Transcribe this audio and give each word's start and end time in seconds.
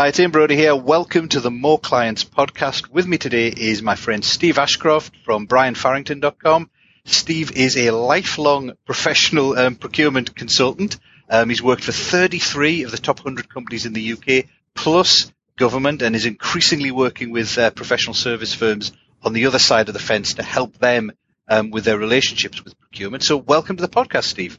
Hi, 0.00 0.12
Tim 0.12 0.30
Brodie 0.30 0.56
here. 0.56 0.74
Welcome 0.74 1.28
to 1.28 1.40
the 1.40 1.50
More 1.50 1.78
Clients 1.78 2.24
podcast. 2.24 2.88
With 2.88 3.06
me 3.06 3.18
today 3.18 3.48
is 3.48 3.82
my 3.82 3.96
friend 3.96 4.24
Steve 4.24 4.56
Ashcroft 4.56 5.14
from 5.26 5.46
BrianFarrington.com. 5.46 6.70
Steve 7.04 7.52
is 7.54 7.76
a 7.76 7.90
lifelong 7.90 8.72
professional 8.86 9.58
um, 9.58 9.74
procurement 9.74 10.34
consultant. 10.34 10.96
Um, 11.28 11.50
he's 11.50 11.62
worked 11.62 11.84
for 11.84 11.92
33 11.92 12.84
of 12.84 12.92
the 12.92 12.96
top 12.96 13.18
100 13.18 13.52
companies 13.52 13.84
in 13.84 13.92
the 13.92 14.14
UK, 14.14 14.46
plus 14.74 15.30
government, 15.58 16.00
and 16.00 16.16
is 16.16 16.24
increasingly 16.24 16.92
working 16.92 17.30
with 17.30 17.58
uh, 17.58 17.68
professional 17.70 18.14
service 18.14 18.54
firms 18.54 18.92
on 19.22 19.34
the 19.34 19.44
other 19.44 19.58
side 19.58 19.88
of 19.88 19.92
the 19.92 20.00
fence 20.00 20.32
to 20.32 20.42
help 20.42 20.78
them 20.78 21.12
um, 21.46 21.70
with 21.70 21.84
their 21.84 21.98
relationships 21.98 22.64
with 22.64 22.80
procurement. 22.80 23.22
So, 23.22 23.36
welcome 23.36 23.76
to 23.76 23.82
the 23.82 23.86
podcast, 23.86 24.24
Steve. 24.24 24.58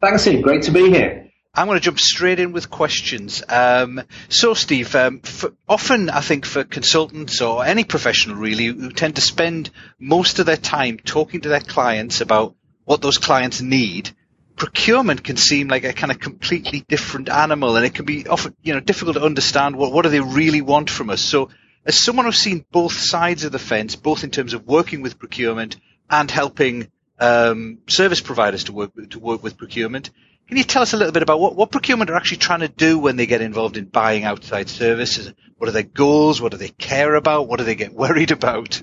Thanks, 0.00 0.22
Steve. 0.22 0.40
Great 0.40 0.62
to 0.62 0.70
be 0.70 0.88
here. 0.88 1.29
I'm 1.52 1.66
going 1.66 1.78
to 1.78 1.84
jump 1.84 1.98
straight 1.98 2.38
in 2.38 2.52
with 2.52 2.70
questions. 2.70 3.42
Um, 3.48 4.02
so, 4.28 4.54
Steve, 4.54 4.94
um, 4.94 5.20
often 5.68 6.08
I 6.08 6.20
think 6.20 6.46
for 6.46 6.62
consultants 6.62 7.40
or 7.40 7.64
any 7.64 7.82
professional 7.82 8.36
really 8.36 8.66
who 8.66 8.90
tend 8.90 9.16
to 9.16 9.20
spend 9.20 9.70
most 9.98 10.38
of 10.38 10.46
their 10.46 10.56
time 10.56 10.98
talking 10.98 11.40
to 11.40 11.48
their 11.48 11.60
clients 11.60 12.20
about 12.20 12.54
what 12.84 13.02
those 13.02 13.18
clients 13.18 13.60
need, 13.60 14.10
procurement 14.54 15.24
can 15.24 15.36
seem 15.36 15.66
like 15.66 15.82
a 15.82 15.92
kind 15.92 16.12
of 16.12 16.20
completely 16.20 16.84
different 16.86 17.28
animal, 17.28 17.74
and 17.74 17.84
it 17.84 17.94
can 17.94 18.04
be 18.04 18.28
often 18.28 18.54
you 18.62 18.72
know 18.72 18.80
difficult 18.80 19.16
to 19.16 19.24
understand 19.24 19.74
what 19.74 19.92
what 19.92 20.02
do 20.02 20.08
they 20.08 20.20
really 20.20 20.62
want 20.62 20.88
from 20.88 21.10
us. 21.10 21.20
So, 21.20 21.50
as 21.84 21.96
someone 21.96 22.26
who's 22.26 22.38
seen 22.38 22.64
both 22.70 22.92
sides 22.92 23.42
of 23.42 23.50
the 23.50 23.58
fence, 23.58 23.96
both 23.96 24.22
in 24.22 24.30
terms 24.30 24.54
of 24.54 24.68
working 24.68 25.02
with 25.02 25.18
procurement 25.18 25.78
and 26.08 26.30
helping 26.30 26.92
um, 27.18 27.78
service 27.88 28.20
providers 28.20 28.64
to 28.64 28.72
work 28.72 28.92
to 29.10 29.18
work 29.18 29.42
with 29.42 29.56
procurement 29.56 30.10
can 30.50 30.56
you 30.56 30.64
tell 30.64 30.82
us 30.82 30.92
a 30.92 30.96
little 30.96 31.12
bit 31.12 31.22
about 31.22 31.38
what, 31.38 31.54
what 31.54 31.70
procurement 31.70 32.10
are 32.10 32.16
actually 32.16 32.38
trying 32.38 32.58
to 32.58 32.68
do 32.68 32.98
when 32.98 33.14
they 33.14 33.26
get 33.26 33.40
involved 33.40 33.76
in 33.76 33.84
buying 33.84 34.24
outside 34.24 34.68
services? 34.68 35.32
What 35.56 35.68
are 35.68 35.72
their 35.72 35.84
goals? 35.84 36.42
What 36.42 36.50
do 36.50 36.58
they 36.58 36.70
care 36.70 37.14
about? 37.14 37.46
What 37.46 37.60
do 37.60 37.64
they 37.64 37.76
get 37.76 37.94
worried 37.94 38.32
about? 38.32 38.82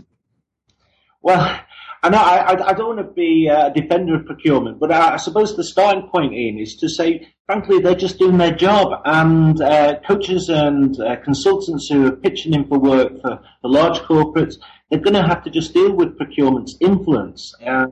Well, 1.22 1.60
I 2.02 2.10
know 2.10 2.20
I, 2.20 2.70
I 2.70 2.72
don't 2.72 2.96
want 2.96 3.00
to 3.00 3.14
be 3.14 3.50
a 3.52 3.70
defender 3.76 4.16
of 4.16 4.26
procurement, 4.26 4.80
but 4.80 4.94
I, 4.94 5.18
suppose 5.18 5.58
the 5.58 5.64
starting 5.66 6.08
point, 6.08 6.32
Ian, 6.32 6.58
is 6.58 6.78
to 6.78 6.88
say, 6.88 7.28
frankly, 7.48 7.80
they're 7.80 7.96
just 7.96 8.18
doing 8.18 8.38
their 8.38 8.56
job. 8.56 9.02
And 9.04 9.60
uh, 9.60 10.00
coaches 10.08 10.48
and 10.48 10.98
uh, 11.02 11.18
consultants 11.18 11.90
who 11.90 12.08
are 12.08 12.16
pitching 12.16 12.54
in 12.54 12.66
for 12.70 12.80
work 12.80 13.22
for, 13.22 13.42
for 13.62 13.70
large 13.70 14.00
corporates, 14.00 14.56
they're 14.90 15.02
going 15.02 15.22
to 15.22 15.28
have 15.28 15.44
to 15.44 15.50
just 15.50 15.74
deal 15.74 15.92
with 15.92 16.16
procurement's 16.16 16.78
influence. 16.80 17.54
Uh, 17.62 17.88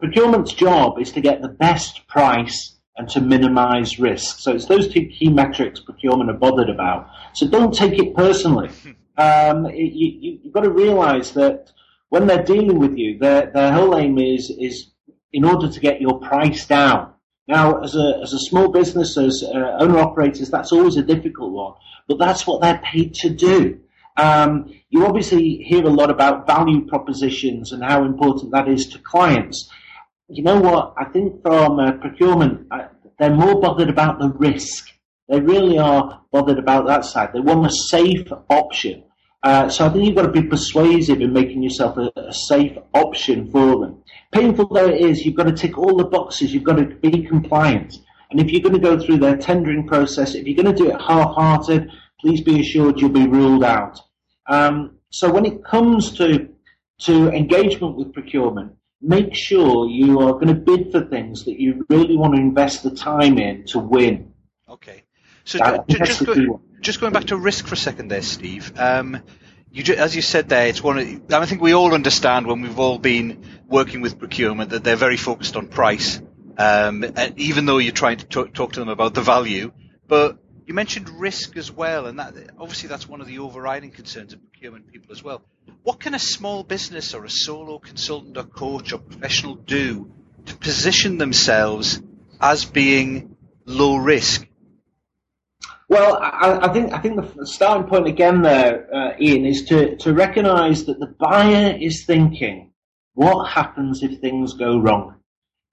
procurement's 0.00 0.54
job 0.54 0.98
is 0.98 1.12
to 1.12 1.20
get 1.20 1.42
the 1.42 1.48
best 1.48 2.06
price 2.08 2.77
and 2.98 3.08
to 3.08 3.20
minimize 3.20 3.98
risk. 3.98 4.40
So 4.40 4.52
it's 4.52 4.66
those 4.66 4.92
two 4.92 5.06
key 5.06 5.30
metrics 5.30 5.80
procurement 5.80 6.30
are 6.30 6.34
bothered 6.34 6.68
about. 6.68 7.08
So 7.32 7.48
don't 7.48 7.72
take 7.72 7.98
it 7.98 8.14
personally. 8.14 8.70
Um, 9.16 9.66
it, 9.66 9.92
you, 9.94 10.40
have 10.44 10.52
got 10.52 10.60
to 10.62 10.70
realize 10.70 11.32
that 11.32 11.72
when 12.08 12.26
they're 12.26 12.42
dealing 12.42 12.78
with 12.78 12.96
you, 12.96 13.18
their, 13.18 13.50
their 13.52 13.72
whole 13.72 13.96
aim 13.96 14.18
is, 14.18 14.50
is 14.58 14.90
in 15.32 15.44
order 15.44 15.70
to 15.70 15.80
get 15.80 16.00
your 16.00 16.18
price 16.20 16.66
down. 16.66 17.14
Now, 17.46 17.80
as 17.82 17.94
a, 17.94 18.18
as 18.22 18.32
a 18.32 18.38
small 18.38 18.70
business, 18.70 19.16
as 19.16 19.44
uh, 19.44 19.76
owner 19.78 20.00
operators, 20.00 20.50
that's 20.50 20.72
always 20.72 20.96
a 20.96 21.02
difficult 21.02 21.52
one, 21.52 21.74
but 22.08 22.18
that's 22.18 22.46
what 22.46 22.60
they're 22.60 22.80
paid 22.84 23.14
to 23.14 23.30
do. 23.30 23.80
Um, 24.16 24.74
you 24.90 25.06
obviously 25.06 25.62
hear 25.64 25.84
a 25.84 25.90
lot 25.90 26.10
about 26.10 26.46
value 26.46 26.84
propositions 26.84 27.70
and 27.70 27.82
how 27.84 28.04
important 28.04 28.52
that 28.52 28.68
is 28.68 28.86
to 28.88 28.98
clients 28.98 29.70
you 30.28 30.42
know 30.42 30.60
what? 30.60 30.94
I 30.98 31.04
think 31.06 31.42
from 31.42 31.78
uh, 31.78 31.92
procurement, 31.92 32.66
uh, 32.70 32.88
they're 33.18 33.34
more 33.34 33.60
bothered 33.60 33.88
about 33.88 34.18
the 34.18 34.28
risk. 34.28 34.90
They 35.28 35.40
really 35.40 35.78
are 35.78 36.22
bothered 36.32 36.58
about 36.58 36.86
that 36.86 37.04
side. 37.04 37.30
They 37.32 37.40
want 37.40 37.66
a 37.66 37.70
safe 37.70 38.28
option. 38.48 39.04
Uh, 39.42 39.68
so 39.68 39.86
I 39.86 39.88
think 39.90 40.04
you've 40.04 40.16
got 40.16 40.22
to 40.22 40.40
be 40.40 40.42
persuasive 40.42 41.20
in 41.20 41.32
making 41.32 41.62
yourself 41.62 41.96
a, 41.96 42.10
a, 42.16 42.32
safe 42.32 42.76
option 42.92 43.50
for 43.50 43.78
them. 43.80 44.02
Painful 44.32 44.66
though 44.66 44.88
it 44.88 45.00
is, 45.00 45.24
you've 45.24 45.36
got 45.36 45.44
to 45.44 45.52
tick 45.52 45.78
all 45.78 45.96
the 45.96 46.04
boxes. 46.04 46.52
You've 46.52 46.64
got 46.64 46.76
to 46.76 46.86
be 46.86 47.22
compliant. 47.22 47.94
And 48.30 48.40
if 48.40 48.50
you're 48.50 48.62
going 48.62 48.74
to 48.74 48.80
go 48.80 48.98
through 48.98 49.18
their 49.18 49.36
tendering 49.36 49.86
process, 49.86 50.34
if 50.34 50.46
you're 50.46 50.60
going 50.60 50.74
to 50.74 50.82
do 50.82 50.90
it 50.90 51.00
half-hearted, 51.00 51.88
please 52.20 52.42
be 52.42 52.60
assured 52.60 53.00
you'll 53.00 53.10
be 53.10 53.28
ruled 53.28 53.64
out. 53.64 54.00
Um, 54.48 54.98
so 55.10 55.30
when 55.30 55.46
it 55.46 55.64
comes 55.64 56.12
to 56.18 56.48
to 57.02 57.28
engagement 57.30 57.96
with 57.96 58.12
procurement, 58.12 58.72
make 59.00 59.34
sure 59.34 59.88
you 59.88 60.20
are 60.20 60.32
going 60.32 60.48
to 60.48 60.54
bid 60.54 60.92
for 60.92 61.04
things 61.04 61.44
that 61.44 61.60
you 61.60 61.86
really 61.88 62.16
want 62.16 62.34
to 62.34 62.40
invest 62.40 62.82
the 62.82 62.90
time 62.90 63.38
in 63.38 63.64
to 63.66 63.78
win. 63.78 64.32
Okay. 64.68 65.04
So 65.44 65.84
just, 65.88 66.26
go, 66.26 66.60
just, 66.80 67.00
going 67.00 67.12
back 67.12 67.26
to 67.26 67.36
risk 67.36 67.66
for 67.66 67.74
a 67.74 67.78
second 67.78 68.08
there, 68.08 68.22
Steve. 68.22 68.78
Um, 68.78 69.22
you, 69.70 69.94
as 69.94 70.14
you 70.14 70.22
said 70.22 70.48
there, 70.48 70.66
it's 70.66 70.82
one. 70.82 70.98
Of, 70.98 71.32
I 71.32 71.46
think 71.46 71.62
we 71.62 71.72
all 71.72 71.94
understand 71.94 72.46
when 72.46 72.60
we've 72.60 72.78
all 72.78 72.98
been 72.98 73.44
working 73.66 74.02
with 74.02 74.18
procurement 74.18 74.70
that 74.70 74.84
they're 74.84 74.96
very 74.96 75.16
focused 75.16 75.56
on 75.56 75.68
price, 75.68 76.20
um, 76.58 77.04
even 77.36 77.64
though 77.64 77.78
you're 77.78 77.92
trying 77.92 78.18
to 78.18 78.26
talk, 78.26 78.52
talk 78.52 78.72
to 78.72 78.80
them 78.80 78.88
about 78.90 79.14
the 79.14 79.22
value. 79.22 79.72
But 80.06 80.38
you 80.66 80.74
mentioned 80.74 81.08
risk 81.08 81.56
as 81.56 81.72
well, 81.72 82.06
and 82.06 82.18
that 82.18 82.34
obviously 82.58 82.88
that's 82.90 83.08
one 83.08 83.22
of 83.22 83.26
the 83.26 83.38
overriding 83.38 83.90
concerns 83.90 84.34
of 84.34 84.42
procurement 84.42 84.92
people 84.92 85.12
as 85.12 85.22
well. 85.22 85.42
What 85.82 86.00
can 86.00 86.14
a 86.14 86.18
small 86.18 86.64
business 86.64 87.14
or 87.14 87.24
a 87.24 87.30
solo 87.30 87.78
consultant 87.78 88.36
or 88.36 88.44
coach 88.44 88.92
or 88.92 88.98
professional 88.98 89.54
do 89.54 90.12
to 90.46 90.56
position 90.56 91.18
themselves 91.18 92.00
as 92.40 92.64
being 92.64 93.36
low 93.64 93.96
risk? 93.96 94.46
Well, 95.88 96.18
I, 96.20 96.68
I 96.68 96.72
think 96.72 96.92
I 96.92 96.98
think 96.98 97.34
the 97.34 97.46
starting 97.46 97.88
point 97.88 98.06
again 98.06 98.42
there, 98.42 98.94
uh, 98.94 99.12
Ian, 99.20 99.46
is 99.46 99.64
to 99.66 99.96
to 99.96 100.12
recognise 100.12 100.84
that 100.84 100.98
the 101.00 101.14
buyer 101.18 101.76
is 101.80 102.04
thinking, 102.04 102.72
what 103.14 103.48
happens 103.48 104.02
if 104.02 104.20
things 104.20 104.52
go 104.52 104.78
wrong? 104.78 105.17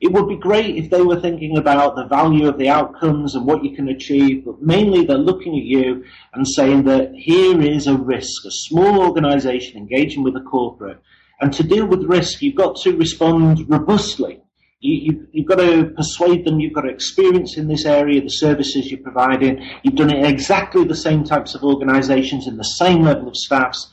It 0.01 0.11
would 0.11 0.27
be 0.27 0.35
great 0.35 0.75
if 0.75 0.89
they 0.89 1.01
were 1.01 1.21
thinking 1.21 1.57
about 1.57 1.95
the 1.95 2.05
value 2.05 2.49
of 2.49 2.57
the 2.57 2.67
outcomes 2.67 3.33
and 3.33 3.45
what 3.45 3.63
you 3.63 3.75
can 3.75 3.87
achieve, 3.87 4.43
but 4.43 4.61
mainly 4.61 5.05
they're 5.05 5.17
looking 5.17 5.57
at 5.57 5.63
you 5.63 6.03
and 6.33 6.45
saying 6.45 6.83
that 6.83 7.13
here 7.15 7.61
is 7.61 7.87
a 7.87 7.95
risk, 7.95 8.45
a 8.45 8.51
small 8.51 8.99
organization 8.99 9.77
engaging 9.77 10.21
with 10.21 10.35
a 10.35 10.41
corporate. 10.41 11.01
And 11.39 11.53
to 11.53 11.63
deal 11.63 11.85
with 11.85 12.03
risk, 12.03 12.41
you've 12.41 12.55
got 12.55 12.75
to 12.81 12.95
respond 12.97 13.69
robustly. 13.69 14.41
You, 14.81 15.27
have 15.35 15.45
got 15.45 15.55
to 15.55 15.85
persuade 15.95 16.45
them 16.45 16.59
you've 16.59 16.73
got 16.73 16.87
experience 16.87 17.57
in 17.57 17.67
this 17.67 17.85
area, 17.85 18.21
the 18.21 18.29
services 18.29 18.91
you're 18.91 18.99
providing. 18.99 19.65
You've 19.81 19.95
done 19.95 20.13
it 20.13 20.25
exactly 20.25 20.83
the 20.83 20.95
same 20.95 21.23
types 21.23 21.55
of 21.55 21.63
organizations 21.63 22.47
in 22.47 22.57
the 22.57 22.63
same 22.63 23.01
level 23.01 23.29
of 23.29 23.35
staffs, 23.35 23.89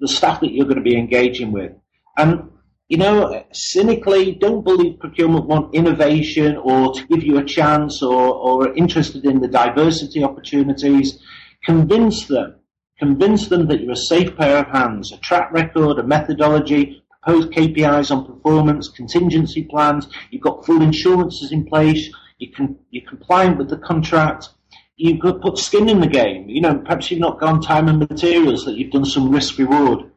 the 0.00 0.08
staff 0.08 0.40
that 0.40 0.52
you're 0.52 0.66
going 0.66 0.76
to 0.76 0.82
be 0.82 0.98
engaging 0.98 1.52
with. 1.52 1.72
And 2.16 2.50
you 2.88 2.96
know, 2.96 3.44
cynically, 3.52 4.32
don't 4.32 4.64
believe 4.64 4.98
procurement 4.98 5.44
want 5.44 5.74
innovation 5.74 6.56
or 6.56 6.94
to 6.94 7.06
give 7.06 7.22
you 7.22 7.36
a 7.36 7.44
chance 7.44 8.02
or, 8.02 8.34
or 8.34 8.74
interested 8.74 9.26
in 9.26 9.40
the 9.40 9.48
diversity 9.48 10.24
opportunities. 10.24 11.18
Convince 11.64 12.26
them. 12.26 12.54
Convince 12.98 13.48
them 13.48 13.68
that 13.68 13.80
you're 13.80 13.92
a 13.92 13.96
safe 13.96 14.34
pair 14.36 14.58
of 14.58 14.68
hands, 14.68 15.12
a 15.12 15.18
track 15.18 15.52
record, 15.52 15.98
a 15.98 16.02
methodology, 16.02 17.02
proposed 17.22 17.52
KPIs 17.52 18.10
on 18.10 18.24
performance, 18.24 18.88
contingency 18.88 19.64
plans, 19.64 20.08
you've 20.30 20.42
got 20.42 20.64
full 20.64 20.80
insurances 20.80 21.52
in 21.52 21.66
place, 21.66 22.08
you 22.38 22.50
can, 22.50 22.76
you're 22.90 23.08
compliant 23.08 23.58
with 23.58 23.68
the 23.68 23.76
contract, 23.76 24.48
you've 24.96 25.20
got 25.20 25.42
put 25.42 25.58
skin 25.58 25.88
in 25.88 26.00
the 26.00 26.06
game. 26.06 26.48
You 26.48 26.62
know, 26.62 26.78
perhaps 26.78 27.10
you've 27.10 27.20
not 27.20 27.38
gone 27.38 27.60
time 27.60 27.88
and 27.88 27.98
materials, 27.98 28.64
that 28.64 28.76
you've 28.76 28.92
done 28.92 29.04
some 29.04 29.30
risk 29.30 29.58
reward 29.58 30.10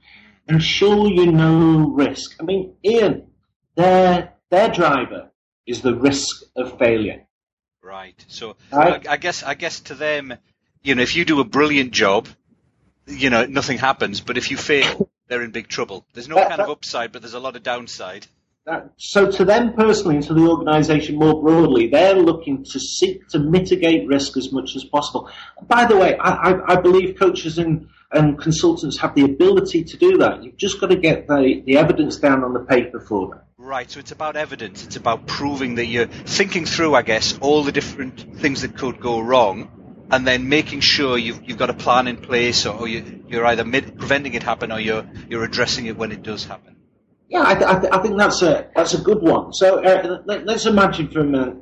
ensure 0.48 1.08
you 1.08 1.32
know 1.32 1.90
risk. 1.90 2.36
I 2.40 2.44
mean, 2.44 2.76
Ian, 2.84 3.28
their 3.76 4.34
their 4.50 4.70
driver 4.70 5.32
is 5.66 5.82
the 5.82 5.96
risk 5.96 6.44
of 6.56 6.78
failure. 6.78 7.26
Right. 7.84 8.24
So 8.28 8.56
right? 8.72 9.08
I 9.08 9.18
guess 9.18 9.44
I 9.44 9.56
guess 9.56 9.80
to 9.82 9.96
them, 9.96 10.34
you 10.84 10.96
know, 10.96 11.02
if 11.02 11.16
you 11.16 11.26
do 11.26 11.40
a 11.40 11.44
brilliant 11.44 11.92
job, 11.92 12.28
you 13.08 13.30
know, 13.30 13.46
nothing 13.46 13.78
happens. 13.78 14.22
But 14.22 14.38
if 14.38 14.52
you 14.52 14.58
fail, 14.58 15.10
they're 15.28 15.44
in 15.44 15.52
big 15.52 15.68
trouble. 15.68 16.06
There's 16.14 16.28
no 16.28 16.36
that, 16.36 16.50
kind 16.50 16.60
that, 16.60 16.66
of 16.66 16.70
upside, 16.70 17.12
but 17.12 17.22
there's 17.22 17.34
a 17.34 17.40
lot 17.40 17.56
of 17.56 17.64
downside. 17.64 18.28
That, 18.66 18.92
so 18.98 19.32
to 19.32 19.44
them 19.44 19.74
personally 19.74 20.18
and 20.18 20.26
to 20.26 20.36
the 20.36 20.48
organisation 20.48 21.16
more 21.16 21.42
broadly, 21.42 21.88
they're 21.88 22.14
looking 22.14 22.64
to 22.66 22.80
seek 22.80 23.28
to 23.30 23.40
mitigate 23.40 24.08
risk 24.08 24.38
as 24.38 24.52
much 24.52 24.76
as 24.76 24.84
possible. 24.84 25.30
By 25.68 25.86
the 25.86 25.98
way, 25.98 26.16
I, 26.18 26.52
I, 26.52 26.74
I 26.74 26.82
believe 26.82 27.18
coaches 27.18 27.58
and 27.58 27.88
and 28.12 28.40
consultants 28.40 28.98
have 29.00 29.16
the 29.16 29.24
ability 29.24 29.84
to 29.86 29.98
do 29.98 30.18
that. 30.18 30.44
You've 30.44 30.58
just 30.58 30.82
got 30.82 30.90
to 30.90 30.96
get 30.96 31.28
the, 31.28 31.64
the 31.66 31.78
evidence 31.78 32.18
down 32.18 32.44
on 32.44 32.54
the 32.54 32.60
paper 32.60 33.00
for 33.00 33.30
them. 33.30 33.40
Right, 33.58 33.90
so 33.90 34.00
it's 34.00 34.12
about 34.12 34.36
evidence. 34.36 34.84
It's 34.86 34.96
about 34.96 35.28
proving 35.28 35.76
that 35.76 35.86
you're 35.86 36.08
thinking 36.08 36.66
through, 36.66 36.96
I 36.96 37.04
guess, 37.04 37.38
all 37.40 37.64
the 37.64 37.72
different 37.72 38.40
things 38.40 38.62
that 38.62 38.76
could 38.76 39.00
go 39.00 39.20
wrong, 39.20 40.08
and 40.12 40.28
then 40.28 40.50
making 40.50 40.82
sure 40.82 41.18
you've, 41.18 41.48
you've 41.48 41.58
got 41.58 41.70
a 41.70 41.74
plan 41.74 42.08
in 42.08 42.18
place, 42.18 42.66
or 42.66 42.88
you, 42.88 43.24
are 43.34 43.46
either 43.46 43.64
mid, 43.64 43.98
preventing 43.98 44.34
it 44.34 44.44
happen, 44.44 44.72
or 44.72 44.80
you're 44.80 45.06
you're 45.30 45.44
addressing 45.44 45.86
it 45.86 45.96
when 45.96 46.12
it 46.12 46.22
does 46.22 46.44
happen. 46.44 46.76
Yeah, 47.30 47.44
I, 47.46 47.54
th- 47.54 47.66
I, 47.66 47.80
th- 47.80 47.94
I, 47.94 48.02
think 48.02 48.18
that's 48.18 48.42
a 48.42 48.68
that's 48.76 48.94
a 48.94 49.02
good 49.02 49.22
one. 49.22 49.54
So 49.54 49.82
uh, 49.82 50.22
let, 50.26 50.50
us 50.50 50.66
imagine 50.66 51.10
for 51.10 51.22
a 51.22 51.24
minute 51.24 51.56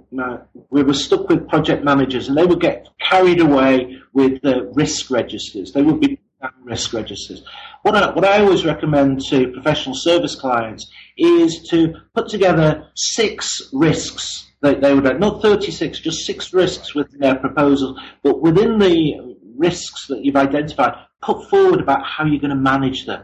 we 0.71 0.81
were 0.81 0.95
stuck 0.95 1.29
with 1.29 1.47
project 1.47 1.83
managers, 1.83 2.27
and 2.27 2.35
they 2.35 2.45
would 2.45 2.59
get 2.59 2.87
carried 2.99 3.39
away 3.39 3.99
with 4.13 4.41
the 4.41 4.71
risk 4.73 5.11
registers. 5.11 5.73
They 5.73 5.83
would 5.83 5.99
be 5.99 6.19
risk 6.63 6.93
registers. 6.93 7.43
What 7.81 7.95
I, 7.95 8.11
what 8.11 8.25
I 8.25 8.39
always 8.39 8.65
recommend 8.65 9.21
to 9.25 9.51
professional 9.51 9.95
service 9.95 10.35
clients 10.35 10.89
is 11.17 11.67
to 11.69 11.93
put 12.13 12.29
together 12.29 12.87
six 12.95 13.69
risks 13.73 14.51
that 14.61 14.81
they 14.81 14.93
would 14.93 15.19
not 15.19 15.41
36, 15.41 15.99
just 15.99 16.25
six 16.25 16.53
risks 16.53 16.93
within 16.93 17.19
their 17.19 17.35
proposal, 17.35 17.97
but 18.23 18.41
within 18.41 18.77
the 18.77 19.35
risks 19.57 20.07
that 20.07 20.23
you've 20.23 20.35
identified, 20.35 20.93
put 21.21 21.49
forward 21.49 21.79
about 21.79 22.05
how 22.05 22.25
you're 22.25 22.41
going 22.41 22.49
to 22.49 22.55
manage 22.55 23.05
them 23.05 23.23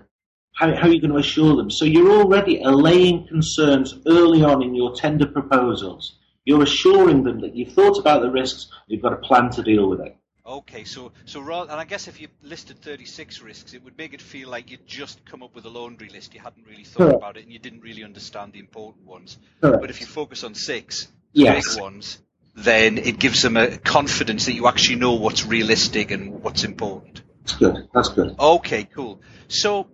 how, 0.56 0.74
how 0.74 0.88
are 0.88 0.92
you 0.92 1.02
going 1.02 1.12
to 1.12 1.20
assure 1.20 1.56
them? 1.56 1.70
So 1.70 1.86
you're 1.86 2.12
already 2.12 2.62
allaying 2.62 3.28
concerns 3.28 4.00
early 4.08 4.42
on 4.44 4.64
in 4.64 4.74
your 4.74 4.96
tender 4.96 5.28
proposals. 5.28 6.18
You're 6.46 6.64
assuring 6.64 7.24
them 7.24 7.42
that 7.42 7.56
you've 7.56 7.74
thought 7.74 8.00
about 8.00 8.22
the 8.22 8.32
risks, 8.32 8.68
you've 8.88 9.02
got 9.02 9.14
a 9.14 9.18
plan 9.18 9.50
to 9.52 9.64
deal 9.64 9.90
with 9.90 10.00
it. 10.00 10.16
Okay, 10.48 10.84
so 10.84 11.12
so 11.26 11.42
rather, 11.42 11.72
and 11.72 11.80
I 11.80 11.86
guess 11.86 12.08
if 12.08 12.22
you 12.22 12.28
listed 12.44 12.80
36 12.80 13.42
risks, 13.42 13.74
it 13.74 13.84
would 13.84 13.98
make 13.98 14.14
it 14.14 14.22
feel 14.22 14.48
like 14.48 14.70
you'd 14.70 14.86
just 14.86 15.26
come 15.26 15.42
up 15.42 15.56
with 15.56 15.66
a 15.66 15.70
laundry 15.70 16.08
list. 16.10 16.36
You 16.36 16.40
hadn't 16.40 16.68
really 16.68 16.84
thought 16.84 17.00
Correct. 17.00 17.18
about 17.18 17.38
it, 17.38 17.44
and 17.44 17.52
you 17.52 17.58
didn't 17.58 17.82
really 17.82 18.04
understand 18.04 18.54
the 18.54 18.60
important 18.60 19.08
ones. 19.08 19.40
Correct. 19.60 19.82
But 19.82 19.90
if 19.90 20.02
you 20.02 20.06
focus 20.06 20.44
on 20.44 20.54
six 20.54 21.08
yes. 21.34 21.74
big 21.74 21.82
ones, 21.82 22.20
then 22.54 23.00
it 23.00 23.18
gives 23.18 23.42
them 23.42 23.58
a 23.58 23.78
confidence 23.78 24.46
that 24.46 24.54
you 24.54 24.68
actually 24.68 24.98
know 24.98 25.14
what's 25.14 25.48
realistic 25.48 26.12
and 26.12 26.44
what's 26.44 26.64
important. 26.64 27.24
That's 27.42 27.58
good. 27.58 27.90
That's 27.92 28.10
good. 28.10 28.36
Okay, 28.40 28.84
cool. 28.84 29.22
So 29.48 29.88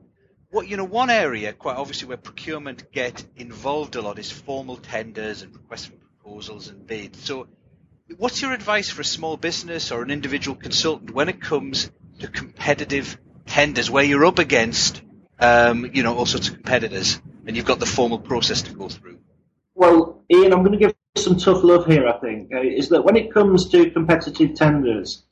what 0.50 0.68
you 0.68 0.76
know, 0.76 0.84
one 0.84 1.10
area 1.10 1.54
quite 1.54 1.78
obviously 1.78 2.10
where 2.10 2.18
procurement 2.18 2.92
get 2.92 3.24
involved 3.38 3.96
a 3.96 4.02
lot 4.02 4.20
is 4.20 4.30
formal 4.30 4.76
tenders 4.76 5.44
and 5.44 5.54
requests 5.54 5.86
for 5.86 5.94
proposals 5.94 6.68
and 6.68 6.86
bids. 6.86 7.24
So, 7.24 7.48
what's 8.18 8.42
your 8.42 8.54
advice 8.54 8.90
for 8.90 9.02
a 9.02 9.06
small 9.06 9.38
business 9.38 9.92
or 9.92 10.02
an 10.02 10.12
individual 10.12 10.56
consultant 10.56 11.12
when 11.12 11.30
it 11.30 11.42
comes 11.42 11.92
to 12.20 12.28
competitive 12.28 13.18
tenders 13.46 13.90
where 13.90 14.04
you're 14.04 14.26
up 14.26 14.40
against, 14.40 15.02
um, 15.40 15.90
you 15.94 16.04
know, 16.04 16.16
all 16.16 16.26
sorts 16.26 16.48
of 16.48 16.56
competitors 16.56 17.22
and 17.46 17.56
you've 17.56 17.66
got 17.66 17.80
the 17.80 17.86
formal 17.86 18.20
process 18.20 18.64
to 18.64 18.74
go 18.74 18.90
through? 18.90 19.20
Well, 19.76 20.24
Ian, 20.32 20.54
I'm 20.54 20.64
going 20.64 20.78
to 20.78 20.78
give 20.78 20.96
some 21.18 21.38
tough 21.38 21.64
love 21.64 21.86
here. 21.86 22.08
I 22.08 22.18
think 22.20 22.54
uh, 22.54 22.62
is 22.62 22.90
that 22.90 23.04
when 23.04 23.16
it 23.16 23.34
comes 23.34 23.70
to 23.70 23.90
competitive 23.92 24.56
tenders, 24.56 25.24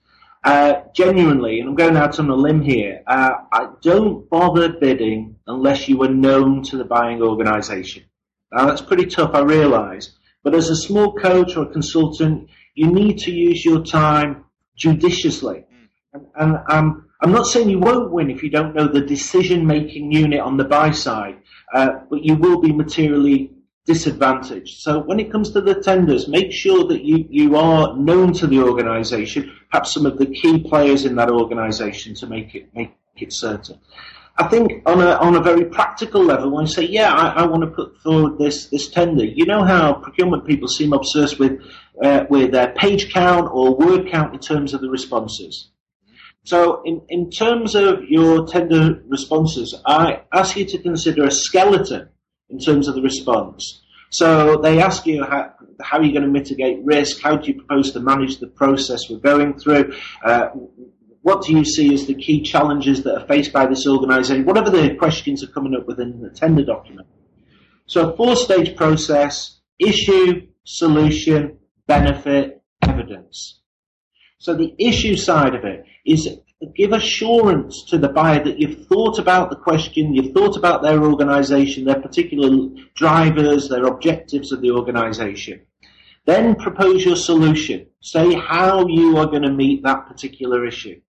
uh, 0.44 0.82
genuinely, 0.96 1.60
and 1.60 1.70
I'm 1.70 1.76
going 1.76 1.98
out 1.98 2.18
on 2.20 2.30
a 2.30 2.36
limb 2.36 2.62
here, 2.62 3.04
uh, 3.06 3.32
I 3.52 3.70
don't 3.82 4.30
bother 4.30 4.70
bidding 4.70 5.36
unless 5.46 5.88
you 5.90 6.02
are 6.04 6.10
known 6.10 6.64
to 6.64 6.78
the 6.78 6.86
buying 6.86 7.22
organisation. 7.22 8.04
Now 8.52 8.66
that's 8.66 8.82
pretty 8.82 9.06
tough, 9.06 9.32
I 9.34 9.42
realise, 9.42 10.18
but 10.44 10.56
as 10.56 10.70
a 10.70 10.76
small 10.76 11.14
coach 11.14 11.58
or 11.58 11.66
consultant, 11.66 12.50
you 12.76 12.88
need 12.92 13.18
to 13.20 13.32
use 13.32 13.64
your 13.66 13.84
time 13.84 14.46
judiciously. 14.76 15.66
And, 16.14 16.28
and 16.36 16.58
um, 16.70 17.10
I'm 17.22 17.32
not 17.32 17.48
saying 17.48 17.70
you 17.70 17.80
won't 17.80 18.12
win 18.12 18.30
if 18.30 18.42
you 18.44 18.50
don't 18.50 18.76
know 18.76 18.88
the 18.88 19.02
decision-making 19.02 20.12
unit 20.12 20.40
on 20.40 20.58
the 20.58 20.64
buy 20.64 20.92
side, 20.92 21.38
uh, 21.74 22.00
but 22.10 22.24
you 22.24 22.36
will 22.36 22.62
be 22.62 22.72
materially 22.72 23.52
disadvantaged. 23.86 24.82
So 24.82 25.00
when 25.00 25.20
it 25.20 25.32
comes 25.32 25.52
to 25.52 25.62
the 25.62 25.76
tenders, 25.76 26.28
make 26.28 26.52
sure 26.52 26.88
that 26.88 27.04
you, 27.04 27.26
you 27.30 27.56
are 27.56 27.98
known 27.98 28.34
to 28.34 28.48
the 28.48 28.62
organisation, 28.62 29.52
perhaps 29.70 29.94
some 29.94 30.06
of 30.06 30.18
the 30.18 30.28
key 30.28 30.64
players 30.64 31.06
in 31.06 31.16
that 31.16 31.30
organisation 31.30 32.14
to 32.16 32.28
make 32.28 32.56
it 32.56 32.70
make 32.76 32.96
it 33.18 33.34
certain. 33.34 33.80
I 34.38 34.48
think 34.48 34.84
on 34.86 35.02
a 35.02 35.16
on 35.16 35.36
a 35.36 35.42
very 35.42 35.66
practical 35.66 36.24
level, 36.24 36.52
when 36.52 36.66
you 36.66 36.72
say, 36.72 36.84
yeah, 36.84 37.12
I, 37.14 37.42
I 37.42 37.46
want 37.46 37.64
to 37.64 37.68
put 37.68 37.98
forward 38.02 38.38
this 38.38 38.68
this 38.68 38.88
tender, 38.90 39.26
you 39.26 39.46
know 39.46 39.64
how 39.66 39.94
procurement 39.94 40.46
people 40.46 40.68
seem 40.68 40.94
obsessed 40.94 41.40
with 41.40 41.60
uh, 42.04 42.26
with 42.30 42.52
their 42.52 42.72
page 42.74 43.14
count 43.14 43.50
or 43.52 43.76
word 43.76 44.10
count 44.10 44.34
in 44.34 44.40
terms 44.40 44.74
of 44.74 44.82
the 44.82 44.90
responses. 44.90 45.72
So 46.44 46.82
in, 46.84 47.02
in 47.10 47.30
terms 47.30 47.76
of 47.76 48.06
your 48.06 48.48
tender 48.48 49.04
responses, 49.08 49.76
I 49.86 50.22
ask 50.34 50.56
you 50.56 50.66
to 50.66 50.78
consider 50.78 51.26
a 51.26 51.32
skeleton 51.32 52.10
in 52.50 52.60
terms 52.60 52.88
of 52.88 52.96
the 52.96 53.02
response. 53.02 53.82
So 54.10 54.58
they 54.58 54.82
ask 54.82 55.06
you 55.06 55.24
how, 55.24 55.54
how 55.82 56.00
are 56.00 56.04
you 56.04 56.12
going 56.12 56.24
to 56.24 56.30
mitigate 56.30 56.84
risk? 56.84 57.22
How 57.22 57.38
do 57.38 57.48
you 57.52 57.62
propose 57.62 57.92
to 57.92 58.00
manage 58.00 58.40
the 58.40 58.48
process 58.48 59.10
we're 59.10 59.18
going 59.18 59.60
through? 59.60 59.94
Uh, 60.26 60.48
what 61.22 61.44
do 61.44 61.54
you 61.54 61.64
see 61.64 61.94
as 61.94 62.08
the 62.08 62.16
key 62.16 62.42
challenges 62.42 63.04
that 63.04 63.16
are 63.16 63.28
faced 63.28 63.54
by 63.54 63.68
this 63.68 63.86
organisation? 63.86 64.46
Whatever 64.46 64.72
the 64.72 64.96
questions 64.96 65.44
are 65.44 65.48
coming 65.48 65.76
up 65.76 65.86
within 65.86 66.22
the 66.22 66.30
tender 66.30 66.64
document. 66.64 67.08
So 67.86 68.10
a 68.10 68.16
four-stage 68.16 68.76
process, 68.76 69.60
issue, 69.78 70.48
solution, 70.64 71.59
benefit, 71.90 72.62
evidence. 72.84 73.60
So 74.38 74.56
the 74.56 74.74
issue 74.80 75.18
side 75.18 75.56
of 75.56 75.66
it 75.66 75.84
is 76.06 76.30
give 76.76 76.94
assurance 76.94 77.86
to 77.90 77.98
the 77.98 78.10
buyer 78.10 78.44
that 78.44 78.60
you've 78.60 78.86
thought 78.88 79.18
about 79.18 79.50
the 79.50 79.56
question, 79.56 80.14
you've 80.14 80.34
thought 80.34 80.56
about 80.56 80.84
their 80.84 81.04
organisation, 81.04 81.86
their 81.86 82.00
particular 82.00 82.70
drivers, 82.96 83.68
their 83.68 83.86
objectives 83.86 84.52
of 84.52 84.62
the 84.62 84.72
organisation. 84.72 85.62
Then 86.26 86.56
propose 86.56 87.04
your 87.04 87.16
solution. 87.16 87.88
Say 88.02 88.36
how 88.36 88.88
you 88.88 89.18
are 89.18 89.26
going 89.26 89.42
to 89.42 89.52
meet 89.52 89.84
that 89.84 90.08
particular 90.08 90.66
issue. 90.66 91.02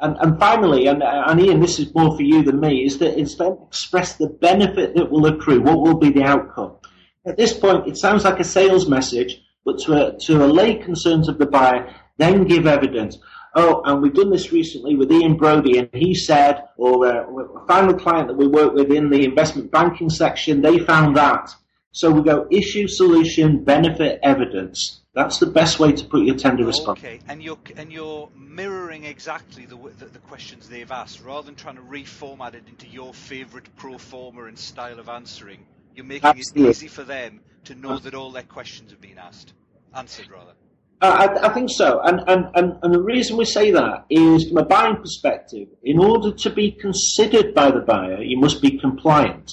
And, 0.00 0.16
and 0.20 0.38
finally, 0.40 0.88
and, 0.88 1.00
and 1.02 1.40
Ian, 1.40 1.60
this 1.60 1.78
is 1.78 1.94
more 1.94 2.16
for 2.16 2.22
you 2.22 2.42
than 2.42 2.58
me, 2.58 2.84
is 2.84 2.98
that 2.98 3.18
express 3.18 4.16
the 4.16 4.26
benefit 4.26 4.96
that 4.96 5.10
will 5.12 5.26
accrue. 5.26 5.62
What 5.62 5.80
will 5.80 5.98
be 5.98 6.10
the 6.10 6.24
outcome? 6.24 6.78
At 7.24 7.36
this 7.36 7.56
point, 7.56 7.86
it 7.86 7.96
sounds 7.96 8.24
like 8.24 8.40
a 8.40 8.44
sales 8.44 8.88
message, 8.88 9.40
but 9.64 9.78
to, 9.80 10.16
to 10.18 10.44
allay 10.44 10.74
concerns 10.76 11.28
of 11.28 11.38
the 11.38 11.46
buyer, 11.46 11.94
then 12.18 12.44
give 12.44 12.66
evidence 12.66 13.18
oh, 13.54 13.82
and 13.84 14.02
we've 14.02 14.14
done 14.14 14.30
this 14.30 14.52
recently 14.52 14.96
with 14.96 15.10
Ian 15.10 15.36
Brodie, 15.36 15.78
and 15.78 15.88
he 15.92 16.14
said, 16.14 16.64
or 16.76 17.06
uh, 17.06 17.24
a 17.24 17.66
final 17.66 17.94
client 17.94 18.28
that 18.28 18.36
we 18.36 18.46
work 18.46 18.74
with 18.74 18.90
in 18.90 19.10
the 19.10 19.24
investment 19.24 19.70
banking 19.70 20.10
section, 20.10 20.62
they 20.62 20.78
found 20.78 21.16
that. 21.16 21.50
So 21.92 22.10
we 22.10 22.22
go 22.22 22.46
issue, 22.50 22.88
solution, 22.88 23.64
benefit, 23.64 24.18
evidence. 24.22 25.02
That's 25.14 25.38
the 25.38 25.46
best 25.46 25.78
way 25.78 25.92
to 25.92 26.04
put 26.06 26.22
your 26.22 26.36
tender 26.36 26.64
response. 26.64 27.00
Okay, 27.00 27.20
and 27.28 27.42
you're 27.42 27.58
and 27.76 27.92
you're 27.92 28.30
mirroring 28.34 29.04
exactly 29.04 29.66
the, 29.66 29.76
the, 29.98 30.06
the 30.06 30.18
questions 30.20 30.70
they've 30.70 30.90
asked, 30.90 31.22
rather 31.22 31.44
than 31.44 31.54
trying 31.54 31.76
to 31.76 31.82
reformat 31.82 32.54
it 32.54 32.62
into 32.66 32.86
your 32.86 33.12
favourite 33.12 33.68
pro 33.76 33.98
forma 33.98 34.44
and 34.44 34.58
style 34.58 34.98
of 34.98 35.10
answering. 35.10 35.66
You're 35.94 36.04
making 36.04 36.28
Absolutely. 36.28 36.68
it 36.68 36.70
easy 36.70 36.88
for 36.88 37.04
them 37.04 37.40
to 37.64 37.74
know 37.74 37.98
that 37.98 38.14
all 38.14 38.30
their 38.30 38.42
questions 38.42 38.90
have 38.90 39.00
been 39.00 39.18
asked, 39.18 39.52
answered 39.94 40.30
rather. 40.30 40.52
Uh, 41.00 41.28
I, 41.28 41.48
I, 41.48 41.52
think 41.52 41.68
so. 41.70 42.00
And, 42.00 42.20
and, 42.28 42.46
and, 42.54 42.78
and 42.82 42.94
the 42.94 43.02
reason 43.02 43.36
we 43.36 43.44
say 43.44 43.72
that 43.72 44.04
is 44.08 44.48
from 44.48 44.58
a 44.58 44.64
buying 44.64 44.96
perspective, 44.96 45.68
in 45.82 45.98
order 45.98 46.32
to 46.32 46.50
be 46.50 46.70
considered 46.70 47.54
by 47.54 47.70
the 47.72 47.80
buyer, 47.80 48.22
you 48.22 48.38
must 48.38 48.62
be 48.62 48.78
compliant. 48.78 49.52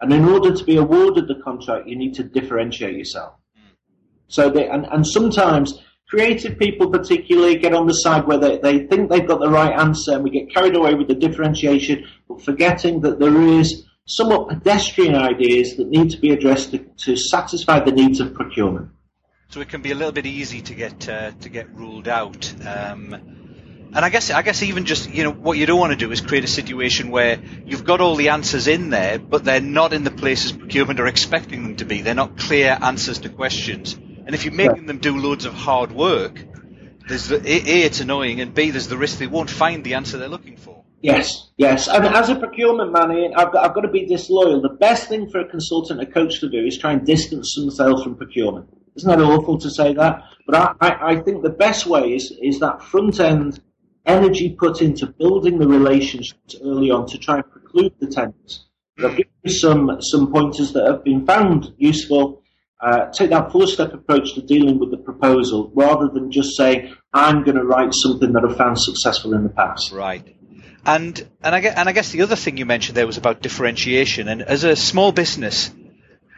And 0.00 0.12
in 0.12 0.24
order 0.24 0.54
to 0.54 0.64
be 0.64 0.76
awarded 0.76 1.28
the 1.28 1.42
contract, 1.44 1.88
you 1.88 1.96
need 1.96 2.14
to 2.14 2.22
differentiate 2.24 2.96
yourself. 2.96 3.34
Hmm. 3.54 3.72
So 4.28 4.48
they, 4.50 4.68
and, 4.68 4.86
and 4.86 5.06
sometimes 5.06 5.82
creative 6.08 6.58
people 6.58 6.90
particularly 6.90 7.56
get 7.56 7.74
on 7.74 7.86
the 7.86 7.92
side 7.92 8.26
where 8.26 8.38
they, 8.38 8.58
they 8.58 8.86
think 8.86 9.10
they've 9.10 9.28
got 9.28 9.40
the 9.40 9.50
right 9.50 9.78
answer 9.78 10.14
and 10.14 10.24
we 10.24 10.30
get 10.30 10.52
carried 10.52 10.74
away 10.74 10.94
with 10.94 11.08
the 11.08 11.14
differentiation, 11.14 12.06
but 12.28 12.42
forgetting 12.42 13.02
that 13.02 13.18
there 13.18 13.42
is 13.42 13.84
somewhat 14.08 14.48
pedestrian 14.48 15.14
ideas 15.14 15.76
that 15.76 15.88
need 15.88 16.10
to 16.10 16.18
be 16.18 16.30
addressed 16.30 16.72
to, 16.72 16.78
to 16.78 17.16
satisfy 17.16 17.78
the 17.78 17.92
needs 17.92 18.20
of 18.20 18.34
procurement 18.34 18.90
so 19.50 19.60
it 19.60 19.68
can 19.68 19.80
be 19.80 19.90
a 19.90 19.94
little 19.94 20.12
bit 20.12 20.26
easy 20.26 20.60
to 20.60 20.74
get 20.74 21.08
uh, 21.08 21.30
to 21.40 21.48
get 21.48 21.74
ruled 21.74 22.06
out. 22.06 22.52
Um, 22.66 23.14
and 23.94 24.04
I 24.04 24.10
guess 24.10 24.30
I 24.30 24.42
guess 24.42 24.62
even 24.62 24.84
just 24.84 25.10
you 25.10 25.24
know 25.24 25.32
what 25.32 25.56
you 25.56 25.64
don't 25.64 25.80
want 25.80 25.92
to 25.92 25.96
do 25.96 26.12
is 26.12 26.20
create 26.20 26.44
a 26.44 26.48
situation 26.48 27.10
where 27.10 27.40
you've 27.64 27.84
got 27.84 28.00
all 28.02 28.16
the 28.16 28.28
answers 28.28 28.68
in 28.68 28.90
there, 28.90 29.18
but 29.18 29.44
they're 29.44 29.62
not 29.62 29.94
in 29.94 30.04
the 30.04 30.10
places 30.10 30.52
procurement 30.52 31.00
are 31.00 31.06
expecting 31.06 31.62
them 31.62 31.76
to 31.76 31.86
be. 31.86 32.02
They're 32.02 32.14
not 32.14 32.36
clear 32.36 32.76
answers 32.80 33.20
to 33.20 33.30
questions. 33.30 33.94
And 33.94 34.34
if 34.34 34.44
you're 34.44 34.52
making 34.52 34.84
them 34.84 34.98
do 34.98 35.16
loads 35.16 35.46
of 35.46 35.54
hard 35.54 35.90
work, 35.90 36.44
there's 37.08 37.28
the, 37.28 37.36
a, 37.36 37.56
a 37.56 37.82
it's 37.86 38.00
annoying, 38.00 38.42
and 38.42 38.52
b 38.52 38.70
there's 38.70 38.88
the 38.88 38.98
risk 38.98 39.18
they 39.18 39.26
won't 39.26 39.48
find 39.48 39.82
the 39.82 39.94
answer 39.94 40.18
they're 40.18 40.28
looking 40.28 40.58
for. 40.58 40.77
Yes, 41.00 41.50
yes. 41.56 41.88
And 41.88 42.04
as 42.06 42.28
a 42.28 42.34
procurement 42.34 42.92
man, 42.92 43.32
I've 43.36 43.52
got, 43.52 43.64
I've 43.64 43.74
got 43.74 43.82
to 43.82 43.88
be 43.88 44.06
disloyal. 44.06 44.60
The 44.60 44.70
best 44.70 45.08
thing 45.08 45.28
for 45.30 45.40
a 45.40 45.48
consultant, 45.48 46.00
a 46.00 46.06
coach 46.06 46.40
to 46.40 46.48
do 46.48 46.64
is 46.64 46.76
try 46.76 46.92
and 46.92 47.06
distance 47.06 47.54
themselves 47.54 48.02
from 48.02 48.16
procurement. 48.16 48.68
Isn't 48.96 49.08
that 49.08 49.20
awful 49.20 49.58
to 49.58 49.70
say 49.70 49.94
that? 49.94 50.22
But 50.46 50.56
I, 50.56 50.74
I, 50.80 51.12
I 51.12 51.20
think 51.20 51.42
the 51.42 51.50
best 51.50 51.86
way 51.86 52.14
is, 52.14 52.32
is 52.42 52.58
that 52.58 52.82
front 52.82 53.20
end 53.20 53.60
energy 54.06 54.56
put 54.58 54.82
into 54.82 55.06
building 55.06 55.58
the 55.58 55.68
relationships 55.68 56.56
early 56.64 56.90
on 56.90 57.06
to 57.06 57.18
try 57.18 57.36
and 57.36 57.50
preclude 57.50 57.92
the 58.00 58.08
tenders. 58.08 58.66
I've 58.98 59.16
given 59.16 59.32
you 59.44 59.52
some, 59.52 59.98
some 60.00 60.32
pointers 60.32 60.72
that 60.72 60.84
have 60.86 61.04
been 61.04 61.24
found 61.24 61.72
useful. 61.76 62.42
Uh, 62.80 63.06
take 63.12 63.30
that 63.30 63.52
four 63.52 63.66
step 63.66 63.92
approach 63.92 64.34
to 64.34 64.42
dealing 64.42 64.78
with 64.80 64.90
the 64.90 64.96
proposal 64.96 65.70
rather 65.74 66.08
than 66.08 66.32
just 66.32 66.56
saying, 66.56 66.94
I'm 67.12 67.44
going 67.44 67.56
to 67.56 67.64
write 67.64 67.92
something 67.92 68.32
that 68.32 68.44
I've 68.44 68.56
found 68.56 68.80
successful 68.80 69.34
in 69.34 69.44
the 69.44 69.48
past. 69.50 69.92
Right. 69.92 70.34
And 70.84 71.28
and 71.42 71.54
I, 71.54 71.58
and 71.60 71.88
I 71.88 71.92
guess 71.92 72.10
the 72.10 72.22
other 72.22 72.36
thing 72.36 72.56
you 72.56 72.66
mentioned 72.66 72.96
there 72.96 73.06
was 73.06 73.18
about 73.18 73.42
differentiation. 73.42 74.28
And 74.28 74.42
as 74.42 74.64
a 74.64 74.76
small 74.76 75.12
business, 75.12 75.70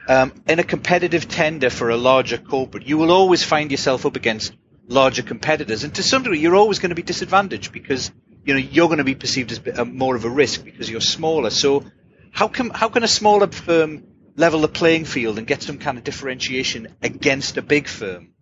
um, 0.09 0.33
in 0.49 0.59
a 0.59 0.65
competitive 0.65 1.29
tender 1.29 1.71
for 1.71 1.91
a 1.91 1.97
larger 1.97 2.39
corporate, 2.39 2.87
you 2.87 2.99
will 2.99 3.13
always 3.13 3.45
find 3.45 3.71
yourself 3.71 4.07
up 4.07 4.17
against 4.17 4.53
larger 4.89 5.23
competitors, 5.23 5.85
and 5.85 5.95
to 5.95 6.03
some 6.03 6.23
degree, 6.23 6.41
you're 6.41 6.57
always 6.57 6.81
going 6.81 6.91
to 6.91 6.97
be 6.97 7.03
disadvantaged 7.03 7.73
because 7.73 8.11
you 8.45 8.55
know 8.55 8.61
you're 8.61 8.89
going 8.89 8.99
to 8.99 9.05
be 9.05 9.15
perceived 9.15 9.53
as 9.53 9.61
uh, 9.79 9.85
more 9.85 10.17
of 10.17 10.25
a 10.25 10.29
risk 10.29 10.65
because 10.65 10.91
you're 10.91 11.01
smaller. 11.01 11.51
So, 11.51 11.85
how 12.33 12.49
can 12.49 12.71
how 12.71 12.89
can 12.89 13.05
a 13.05 13.09
smaller 13.09 13.47
firm 13.47 14.05
level 14.37 14.61
the 14.61 14.69
playing 14.69 15.05
field 15.05 15.39
and 15.39 15.47
get 15.47 15.63
some 15.63 15.79
kind 15.79 15.99
of 15.99 16.05
differentiation 16.05 16.89
against 17.03 17.57
a 17.57 17.63
big 17.63 17.87
firm? 17.87 18.33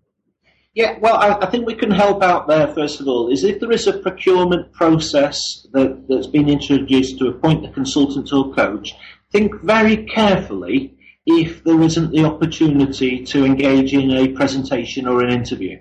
Yeah, 0.75 0.99
well, 1.01 1.17
I, 1.17 1.47
I, 1.47 1.51
think 1.51 1.67
we 1.67 1.75
can 1.75 1.91
help 1.91 2.23
out 2.23 2.47
there, 2.47 2.69
first 2.75 3.01
of 3.01 3.09
all, 3.09 3.33
is 3.33 3.43
if 3.43 3.59
there 3.59 3.73
is 3.73 3.87
a 3.87 3.99
procurement 3.99 4.73
process 4.73 5.67
that, 5.73 6.07
that's 6.09 6.27
been 6.27 6.49
introduced 6.49 7.19
to 7.19 7.29
appoint 7.29 7.65
a 7.65 7.71
consultant 7.71 8.33
or 8.33 8.55
coach, 8.55 8.93
think 9.33 9.61
very 9.63 10.05
carefully 10.07 10.97
if 11.27 11.65
there 11.65 11.81
isn't 11.83 12.11
the 12.11 12.25
opportunity 12.25 13.25
to 13.25 13.45
engage 13.45 13.93
in 13.93 14.11
a 14.11 14.29
presentation 14.29 15.07
or 15.07 15.23
an 15.23 15.31
interview. 15.31 15.79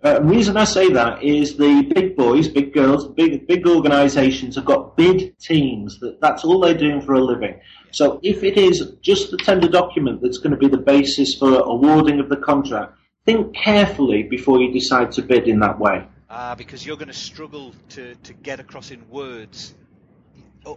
Uh, 0.00 0.20
the 0.20 0.24
reason 0.26 0.56
I 0.56 0.62
say 0.62 0.92
that 0.92 1.24
is 1.24 1.56
the 1.56 1.82
big 1.92 2.16
boys, 2.16 2.46
big 2.46 2.72
girls, 2.72 3.08
big 3.08 3.48
big 3.48 3.66
organisations 3.66 4.54
have 4.54 4.64
got 4.64 4.96
bid 4.96 5.36
teams. 5.40 5.98
That 5.98 6.20
that's 6.20 6.44
all 6.44 6.60
they're 6.60 6.74
doing 6.74 7.00
for 7.00 7.14
a 7.14 7.20
living. 7.20 7.58
So 7.90 8.20
if 8.22 8.44
it 8.44 8.56
is 8.56 8.92
just 9.02 9.32
the 9.32 9.38
tender 9.38 9.68
document 9.68 10.22
that's 10.22 10.38
going 10.38 10.52
to 10.52 10.56
be 10.56 10.68
the 10.68 10.76
basis 10.76 11.34
for 11.34 11.58
awarding 11.58 12.20
of 12.20 12.28
the 12.28 12.36
contract, 12.36 12.96
think 13.28 13.54
carefully 13.54 14.22
before 14.22 14.58
you 14.58 14.72
decide 14.72 15.12
to 15.12 15.20
bid 15.20 15.46
in 15.48 15.58
that 15.60 15.78
way. 15.78 16.02
Ah, 16.30 16.54
because 16.54 16.86
you're 16.86 16.96
going 16.96 17.08
to 17.08 17.20
struggle 17.30 17.74
to, 17.90 18.14
to 18.14 18.32
get 18.32 18.58
across 18.58 18.90
in 18.90 19.06
words 19.10 19.74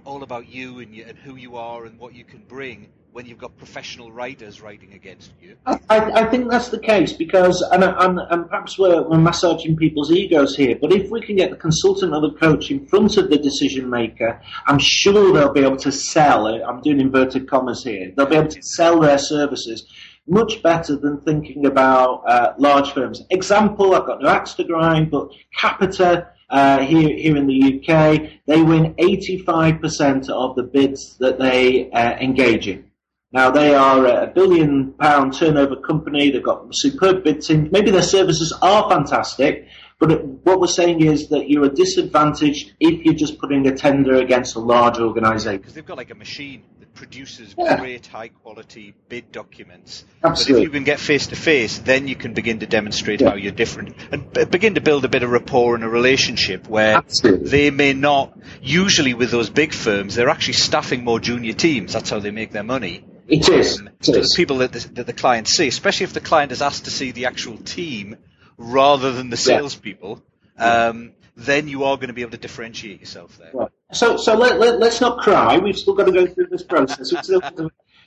all 0.03 0.21
about 0.23 0.49
you 0.49 0.79
and, 0.79 0.93
you 0.93 1.05
and 1.07 1.17
who 1.17 1.37
you 1.37 1.55
are 1.55 1.85
and 1.85 1.97
what 1.97 2.13
you 2.13 2.25
can 2.25 2.43
bring 2.49 2.89
when 3.13 3.25
you've 3.25 3.37
got 3.37 3.57
professional 3.57 4.11
writers 4.11 4.61
writing 4.61 4.93
against 4.93 5.31
you. 5.41 5.55
I, 5.65 5.79
I 5.89 6.25
think 6.25 6.49
that's 6.49 6.69
the 6.69 6.79
case 6.79 7.13
because, 7.13 7.61
and, 7.71 7.83
and, 7.83 8.19
and 8.29 8.49
perhaps 8.49 8.77
we're, 8.77 9.01
we're, 9.01 9.17
massaging 9.17 9.75
people's 9.75 10.11
egos 10.11 10.55
here, 10.55 10.77
but 10.79 10.93
if 10.93 11.09
we 11.09 11.21
can 11.21 11.35
get 11.35 11.51
the 11.51 11.57
consultant 11.57 12.13
or 12.13 12.21
the 12.21 12.37
coach 12.37 12.71
in 12.71 12.85
front 12.87 13.17
of 13.17 13.29
the 13.29 13.37
decision 13.37 13.89
maker, 13.89 14.41
I'm 14.65 14.79
sure 14.79 15.33
they'll 15.33 15.51
be 15.51 15.63
able 15.63 15.77
to 15.77 15.91
sell, 15.91 16.47
it. 16.47 16.61
I'm 16.65 16.81
doing 16.81 17.01
inverted 17.01 17.49
commas 17.49 17.83
here, 17.83 18.13
they'll 18.15 18.27
be 18.27 18.37
able 18.37 18.51
to 18.51 18.61
sell 18.61 19.01
their 19.01 19.17
services 19.17 19.87
much 20.27 20.61
better 20.63 20.95
than 20.95 21.19
thinking 21.21 21.65
about 21.65 22.23
uh, 22.27 22.53
large 22.57 22.91
firms. 22.91 23.23
Example, 23.29 23.95
I've 23.95 24.05
got 24.05 24.21
no 24.21 24.29
axe 24.29 24.53
to 24.55 24.63
grind, 24.63 25.11
but 25.11 25.29
Capita 25.55 26.29
uh, 26.49 26.79
here 26.79 27.15
here 27.17 27.37
in 27.37 27.47
the 27.47 27.79
UK, 27.79 28.29
they 28.45 28.61
win 28.61 28.93
85% 28.95 30.29
of 30.29 30.55
the 30.55 30.63
bids 30.63 31.17
that 31.19 31.39
they 31.39 31.89
uh, 31.91 32.17
engage 32.19 32.67
in. 32.67 32.91
Now 33.31 33.49
they 33.49 33.73
are 33.73 34.05
a 34.05 34.27
billion 34.27 34.91
pound 34.93 35.33
turnover 35.33 35.77
company. 35.77 36.29
They've 36.29 36.43
got 36.43 36.67
superb 36.71 37.23
bid 37.23 37.41
teams. 37.41 37.71
Maybe 37.71 37.89
their 37.89 38.01
services 38.01 38.53
are 38.61 38.89
fantastic, 38.89 39.67
but 39.99 40.25
what 40.43 40.59
we're 40.59 40.67
saying 40.67 41.01
is 41.01 41.29
that 41.29 41.49
you're 41.49 41.69
disadvantaged 41.69 42.73
if 42.81 43.05
you're 43.05 43.13
just 43.13 43.39
putting 43.39 43.65
a 43.67 43.75
tender 43.75 44.15
against 44.15 44.55
a 44.55 44.59
large 44.59 44.97
organisation. 44.97 45.59
Because 45.59 45.75
they've 45.75 45.85
got 45.85 45.97
like 45.97 46.11
a 46.11 46.15
machine 46.15 46.63
produces 46.93 47.55
yeah. 47.57 47.77
great 47.77 48.05
high 48.07 48.27
quality 48.29 48.93
bid 49.09 49.31
documents. 49.31 50.05
Absolutely. 50.23 50.53
But 50.53 50.59
if 50.59 50.63
you 50.63 50.69
can 50.71 50.83
get 50.83 50.99
face 50.99 51.27
to 51.27 51.35
face, 51.35 51.77
then 51.79 52.07
you 52.07 52.15
can 52.15 52.33
begin 52.33 52.59
to 52.59 52.67
demonstrate 52.67 53.21
yeah. 53.21 53.29
how 53.29 53.35
you're 53.35 53.51
different 53.51 53.95
and 54.11 54.31
b- 54.31 54.45
begin 54.45 54.75
to 54.75 54.81
build 54.81 55.05
a 55.05 55.09
bit 55.09 55.23
of 55.23 55.29
rapport 55.29 55.75
and 55.75 55.83
a 55.83 55.89
relationship 55.89 56.67
where 56.67 56.97
Absolutely. 56.97 57.49
they 57.49 57.71
may 57.71 57.93
not, 57.93 58.37
usually 58.61 59.13
with 59.13 59.31
those 59.31 59.49
big 59.49 59.73
firms, 59.73 60.15
they're 60.15 60.29
actually 60.29 60.53
staffing 60.53 61.03
more 61.03 61.19
junior 61.19 61.53
teams. 61.53 61.93
That's 61.93 62.09
how 62.09 62.19
they 62.19 62.31
make 62.31 62.51
their 62.51 62.63
money. 62.63 63.05
It 63.27 63.47
is. 63.47 63.79
Um, 63.79 63.87
it 63.87 64.09
is. 64.09 64.29
the 64.29 64.33
people 64.35 64.57
that 64.57 64.73
the, 64.73 64.79
that 64.95 65.07
the 65.07 65.13
client 65.13 65.47
see, 65.47 65.67
especially 65.67 66.03
if 66.03 66.13
the 66.13 66.21
client 66.21 66.51
is 66.51 66.61
asked 66.61 66.85
to 66.85 66.91
see 66.91 67.11
the 67.11 67.27
actual 67.27 67.57
team 67.57 68.17
rather 68.57 69.11
than 69.13 69.29
the 69.29 69.37
salespeople, 69.37 70.21
yeah. 70.57 70.87
um, 70.87 71.13
then 71.35 71.67
you 71.67 71.83
are 71.83 71.95
going 71.95 72.07
to 72.07 72.13
be 72.13 72.21
able 72.21 72.31
to 72.31 72.37
differentiate 72.37 72.99
yourself 72.99 73.37
there. 73.37 73.51
Right. 73.53 73.69
So, 73.93 74.17
so 74.17 74.35
let, 74.35 74.59
let, 74.59 74.81
us 74.81 75.01
not 75.01 75.19
cry. 75.19 75.57
We've 75.57 75.77
still 75.77 75.95
got 75.95 76.05
to 76.05 76.11
go 76.11 76.27
through 76.27 76.47
this 76.47 76.63
process. 76.63 77.13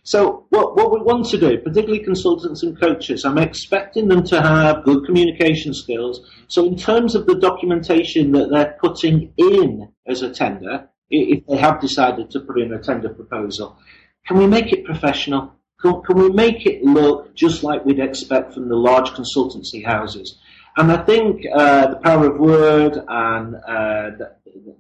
so, 0.03 0.47
what, 0.51 0.77
what 0.77 0.93
we 0.93 1.01
want 1.01 1.27
to 1.27 1.39
do, 1.39 1.59
particularly 1.59 2.05
consultants 2.05 2.63
and 2.63 2.79
coaches, 2.79 3.25
I'm 3.25 3.39
expecting 3.39 4.09
them 4.09 4.25
to 4.25 4.41
have 4.41 4.85
good 4.85 5.05
communication 5.07 5.75
skills. 5.75 6.31
So, 6.49 6.67
in 6.67 6.77
terms 6.77 7.15
of 7.15 7.27
the 7.27 7.37
documentation 7.37 8.33
that 8.33 8.51
they're 8.51 8.77
putting 8.81 9.33
in 9.37 9.89
as 10.07 10.23
a 10.23 10.33
tender, 10.33 10.89
if 11.11 11.47
they 11.47 11.57
have 11.57 11.81
decided 11.81 12.31
to 12.31 12.41
put 12.41 12.61
in 12.61 12.73
a 12.73 12.83
tender 12.83 13.09
proposal, 13.09 13.79
can 14.27 14.39
we 14.39 14.47
make 14.47 14.73
it 14.73 14.85
professional? 14.85 15.53
Can, 15.81 16.03
can 16.03 16.17
we 16.17 16.31
make 16.31 16.67
it 16.67 16.83
look 16.83 17.35
just 17.35 17.63
like 17.63 17.85
we'd 17.85 18.01
expect 18.01 18.55
from 18.55 18.69
the 18.69 18.77
large 18.77 19.11
consultancy 19.11 19.85
houses? 19.85 20.39
And 20.77 20.91
I 20.91 21.05
think 21.05 21.47
uh, 21.55 21.87
the 21.89 21.97
power 21.97 22.27
of 22.33 22.41
Word 22.41 22.99
and 23.07 23.55
uh, 23.55 24.11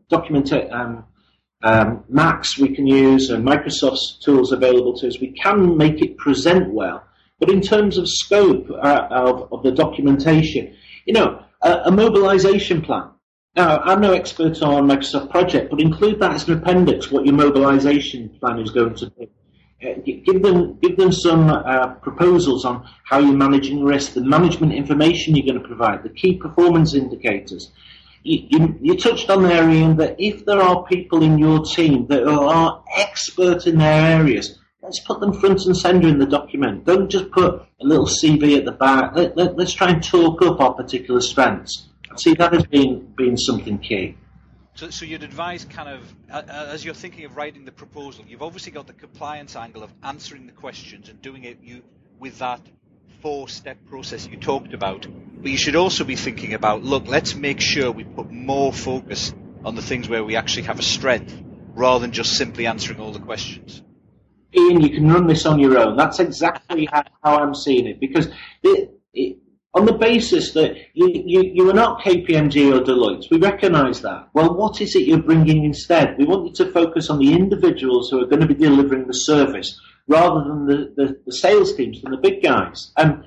document 0.08 0.52
um, 0.52 1.04
um, 1.62 2.04
Macs 2.08 2.58
we 2.58 2.74
can 2.74 2.86
use 2.86 3.30
and 3.30 3.44
Microsoft's 3.44 4.18
tools 4.22 4.52
available 4.52 4.96
to 4.98 5.08
us, 5.08 5.20
we 5.20 5.32
can 5.32 5.76
make 5.76 6.02
it 6.02 6.16
present 6.18 6.72
well. 6.72 7.04
But 7.38 7.50
in 7.50 7.60
terms 7.60 7.96
of 7.96 8.08
scope 8.08 8.70
uh, 8.70 9.08
of, 9.10 9.52
of, 9.52 9.62
the 9.62 9.72
documentation, 9.72 10.76
you 11.06 11.14
know, 11.14 11.42
a, 11.62 11.82
a, 11.86 11.90
mobilization 11.90 12.82
plan. 12.82 13.10
Now, 13.56 13.78
I'm 13.78 14.00
no 14.00 14.12
expert 14.12 14.62
on 14.62 14.88
Microsoft 14.88 15.30
Project, 15.30 15.70
but 15.70 15.80
include 15.80 16.20
that 16.20 16.32
as 16.32 16.48
an 16.48 16.58
appendix, 16.58 17.10
what 17.10 17.24
your 17.24 17.34
mobilization 17.34 18.28
plan 18.40 18.58
is 18.58 18.70
going 18.70 18.94
to 18.96 19.10
be. 19.10 19.28
Uh, 19.85 19.95
give 20.05 20.43
them 20.43 20.79
give 20.81 20.97
them 20.97 21.12
some 21.12 21.50
uh, 21.50 21.88
proposals 21.97 22.64
on 22.64 22.88
how 23.05 23.19
you're 23.19 23.37
managing 23.37 23.85
risk, 23.85 24.14
the 24.14 24.21
management 24.21 24.73
information 24.73 25.35
you're 25.35 25.45
going 25.45 25.61
to 25.61 25.69
provide, 25.69 26.03
the 26.03 26.09
key 26.09 26.37
performance 26.37 26.95
indicators. 26.95 27.71
You, 28.23 28.47
you, 28.49 28.79
you, 28.81 28.97
touched 28.97 29.29
on 29.29 29.43
there, 29.43 29.69
Ian, 29.69 29.97
that 29.99 30.17
if 30.19 30.47
there 30.47 30.61
are 30.61 30.85
people 30.85 31.23
in 31.23 31.37
your 31.37 31.62
team 31.62 32.07
that 32.07 32.26
are 32.26 32.83
expert 32.97 33.67
in 33.67 33.76
their 33.76 34.19
areas, 34.19 34.59
let's 34.81 35.00
put 35.00 35.21
them 35.21 35.35
front 35.35 35.67
and 35.67 35.76
centre 35.76 36.09
in 36.09 36.19
the 36.19 36.25
document. 36.26 36.87
Don't 36.87 37.11
just 37.11 37.31
put 37.31 37.55
a 37.55 37.85
little 37.85 38.07
CV 38.07 38.57
at 38.57 38.64
the 38.64 38.73
back. 38.73 39.14
Let, 39.14 39.37
let, 39.37 39.59
let's 39.59 39.75
try 39.75 39.91
and 39.91 40.03
talk 40.03 40.41
up 40.41 40.61
our 40.61 40.73
particular 40.73 41.21
strengths. 41.21 41.88
See, 42.17 42.33
that 42.35 42.55
has 42.55 42.64
been, 42.64 43.12
been 43.14 43.37
something 43.37 43.79
key. 43.79 44.17
So, 44.76 44.90
so 44.90 45.04
you'd 45.04 45.23
advise 45.23 45.64
kind 45.64 45.88
of, 45.88 46.49
as 46.49 46.85
you're 46.85 46.95
thinking 46.95 47.25
of 47.26 47.37
writing 47.37 47.64
the 47.64 47.71
proposal, 47.71 48.25
you've 48.26 48.43
obviously 48.43 48.73
got 48.73 48.88
the 48.88 48.93
compliance 48.93 49.54
angle 49.54 49.85
of 49.85 49.93
answering 50.02 50.47
the 50.47 50.52
questions 50.52 51.09
and 51.09 51.23
doing 51.23 51.45
it 51.45 51.59
you, 51.62 51.83
with 52.19 52.38
that 52.40 52.61
four-step 53.23 53.87
process 53.87 54.26
you 54.26 54.37
talked 54.37 54.75
about. 54.75 55.07
But 55.37 55.50
you 55.52 55.57
should 55.57 55.76
also 55.76 56.02
be 56.02 56.16
thinking 56.16 56.54
about, 56.54 56.83
look, 56.83 57.07
let's 57.07 57.37
make 57.37 57.61
sure 57.61 57.93
we 57.93 58.02
put 58.02 58.33
more 58.33 58.73
focus 58.73 59.33
on 59.64 59.76
the 59.76 59.83
things 59.83 60.09
where 60.09 60.25
we 60.25 60.35
actually 60.35 60.64
have 60.64 60.81
a 60.81 60.83
strength, 60.83 61.40
rather 61.75 62.00
than 62.00 62.11
just 62.11 62.37
simply 62.37 62.66
answering 62.66 62.99
all 62.99 63.12
the 63.12 63.21
questions. 63.21 63.81
Ian, 64.52 64.81
you 64.81 64.90
can 64.90 65.09
run 65.09 65.28
this 65.28 65.47
on 65.47 65.61
your 65.61 65.78
own. 65.78 65.97
That's 65.97 66.19
exactly 66.19 66.88
how, 66.90 67.04
how 67.23 67.38
I'm 67.38 67.54
seeing 67.54 67.87
it 67.87 68.00
because 68.00 68.28
it, 68.62 69.00
it, 69.12 69.38
on 69.75 69.87
the 69.87 69.93
basis 69.93 70.52
that 70.52 70.76
you, 70.95 71.11
you, 71.26 71.43
you 71.52 71.71
are 71.71 71.75
not 71.75 72.00
KPMG 72.00 72.73
or 72.73 72.81
Deloitte. 72.81 73.28
We 73.31 73.38
recognise 73.38 74.00
that. 74.02 74.28
Well, 74.33 74.54
what 74.54 74.81
is 74.81 74.95
it 74.95 75.07
you're 75.07 75.23
bringing 75.23 75.64
instead? 75.64 76.16
We 76.16 76.25
want 76.25 76.47
you 76.47 76.64
to 76.64 76.73
focus 76.73 77.11
on 77.11 77.19
the 77.19 77.33
individuals 77.33 78.09
who 78.09 78.23
are 78.23 78.26
going 78.26 78.40
to 78.40 78.47
be 78.47 78.54
delivering 78.54 79.07
the 79.07 79.12
service 79.12 79.78
rather 80.07 80.45
than 80.45 80.66
the, 80.66 80.93
the, 80.97 81.21
the 81.26 81.33
sales 81.33 81.75
teams 81.75 82.02
and 82.04 82.12
the 82.12 82.19
big 82.19 82.43
guys. 82.43 82.93
And 82.97 83.25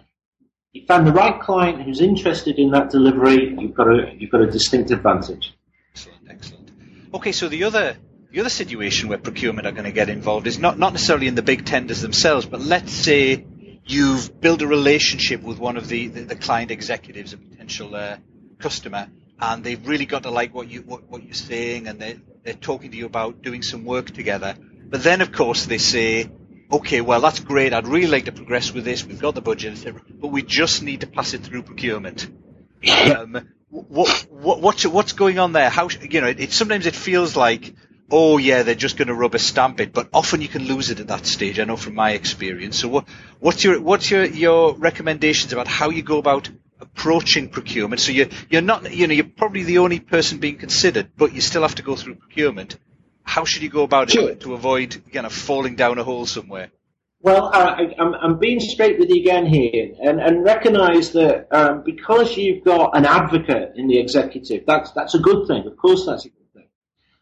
you 0.71 0.85
find 0.87 1.05
the 1.05 1.11
right 1.11 1.39
client 1.41 1.83
who's 1.83 1.99
interested 1.99 2.57
in 2.57 2.71
that 2.71 2.91
delivery, 2.91 3.53
you've 3.59 3.73
got 3.73 3.87
a, 3.87 4.13
you've 4.17 4.31
got 4.31 4.41
a 4.41 4.49
distinct 4.49 4.91
advantage. 4.91 5.53
Excellent, 5.91 6.21
excellent. 6.29 6.71
Okay, 7.13 7.31
so 7.33 7.49
the 7.49 7.63
other 7.65 7.97
the 8.31 8.41
other 8.41 8.49
situation 8.49 9.09
where 9.09 9.17
procurement 9.17 9.65
are 9.65 9.71
going 9.71 9.85
to 9.85 9.91
get 9.91 10.09
involved 10.09 10.47
is 10.47 10.59
not, 10.59 10.77
not 10.77 10.91
necessarily 10.91 11.27
in 11.27 11.35
the 11.35 11.41
big 11.41 11.65
tenders 11.65 12.01
themselves, 12.01 12.45
but 12.45 12.61
let's 12.61 12.91
say 12.91 13.45
you've 13.87 14.39
built 14.39 14.61
a 14.61 14.67
relationship 14.67 15.41
with 15.41 15.57
one 15.57 15.77
of 15.77 15.87
the, 15.87 16.07
the, 16.07 16.21
the 16.21 16.35
client 16.35 16.71
executives, 16.71 17.33
a 17.33 17.37
potential 17.37 17.95
uh, 17.95 18.17
customer, 18.59 19.07
and 19.39 19.63
they've 19.63 19.87
really 19.87 20.05
got 20.05 20.23
to 20.23 20.29
like 20.29 20.53
what 20.53 20.67
you 20.67 20.81
what, 20.81 21.09
what 21.09 21.23
you're 21.23 21.33
saying, 21.33 21.87
and 21.87 21.99
they 21.99 22.19
they're 22.43 22.53
talking 22.53 22.91
to 22.91 22.97
you 22.97 23.05
about 23.05 23.41
doing 23.41 23.61
some 23.61 23.85
work 23.85 24.11
together. 24.11 24.55
But 24.89 25.03
then, 25.03 25.21
of 25.21 25.31
course, 25.33 25.65
they 25.65 25.79
say, 25.79 26.29
okay, 26.71 27.01
well, 27.01 27.21
that's 27.21 27.41
great. 27.41 27.73
I'd 27.73 27.87
really 27.87 28.07
like 28.07 28.25
to 28.25 28.31
progress 28.31 28.71
with 28.71 28.85
this. 28.85 29.05
We've 29.05 29.19
got 29.19 29.35
the 29.35 29.41
budget. 29.41 29.85
But 30.19 30.27
we 30.29 30.43
just 30.43 30.81
need 30.81 31.01
to 31.01 31.07
pass 31.07 31.33
it 31.33 31.43
through 31.43 31.63
procurement. 31.63 32.27
Um, 32.87 33.49
what, 33.69 34.27
what, 34.29 34.61
what's, 34.61 34.85
what's 34.85 35.11
going 35.11 35.39
on 35.39 35.51
there? 35.51 35.69
How, 35.69 35.89
you 35.89 36.21
know, 36.21 36.27
it, 36.27 36.39
it, 36.39 36.51
sometimes 36.53 36.85
it 36.85 36.95
feels 36.95 37.35
like 37.35 37.73
oh 38.11 38.37
yeah, 38.37 38.63
they're 38.63 38.75
just 38.75 38.97
going 38.97 39.07
to 39.07 39.13
rubber 39.13 39.37
stamp 39.37 39.79
it, 39.79 39.93
but 39.93 40.09
often 40.13 40.41
you 40.41 40.47
can 40.47 40.63
lose 40.63 40.89
it 40.89 40.99
at 40.99 41.07
that 41.07 41.25
stage. 41.25 41.59
I 41.59 41.65
know 41.65 41.77
from 41.77 41.95
my 41.95 42.11
experience. 42.11 42.79
So 42.79 42.87
what, 42.87 43.07
what's 43.39 43.63
your 43.63 43.81
what's 43.81 44.09
your 44.09 44.25
your 44.25 44.75
recommendations 44.75 45.53
about 45.53 45.67
how 45.67 45.89
you 45.89 46.03
go 46.03 46.17
about 46.17 46.49
approaching 46.79 47.49
procurement. 47.49 48.01
So 48.01 48.11
you're 48.11 48.27
you're 48.49 48.61
not 48.61 48.91
you 48.93 49.07
know 49.07 49.13
you're 49.13 49.25
probably 49.25 49.63
the 49.63 49.79
only 49.79 49.99
person 49.99 50.39
being 50.39 50.57
considered, 50.57 51.11
but 51.17 51.33
you 51.33 51.41
still 51.41 51.61
have 51.61 51.75
to 51.75 51.83
go 51.83 51.95
through 51.95 52.15
procurement. 52.15 52.77
How 53.23 53.43
should 53.43 53.61
you 53.61 53.69
go 53.69 53.83
about 53.83 54.09
Sure. 54.09 54.29
it 54.29 54.41
to 54.41 54.53
avoid 54.53 55.01
kind 55.11 55.25
of 55.25 55.33
falling 55.33 55.75
down 55.75 55.97
a 55.97 56.03
hole 56.03 56.25
somewhere? 56.25 56.71
Well, 57.19 57.49
I, 57.51 57.95
I'm, 57.99 58.13
I'm 58.13 58.39
being 58.39 58.59
straight 58.59 58.99
with 58.99 59.09
you 59.09 59.19
again 59.21 59.47
here, 59.47 59.91
and, 60.01 60.21
and 60.21 60.43
recognise 60.43 61.11
that 61.13 61.47
um, 61.51 61.81
because 61.83 62.37
you've 62.37 62.63
got 62.63 62.95
an 62.95 63.05
advocate 63.05 63.73
in 63.75 63.87
the 63.87 63.97
executive, 63.99 64.65
that's 64.65 64.91
that's 64.91 65.15
a 65.15 65.19
good 65.19 65.47
thing. 65.47 65.65
Of 65.65 65.77
course, 65.77 66.05
that's 66.05 66.25
a 66.25 66.29
good 66.29 66.35
thing. 66.35 66.36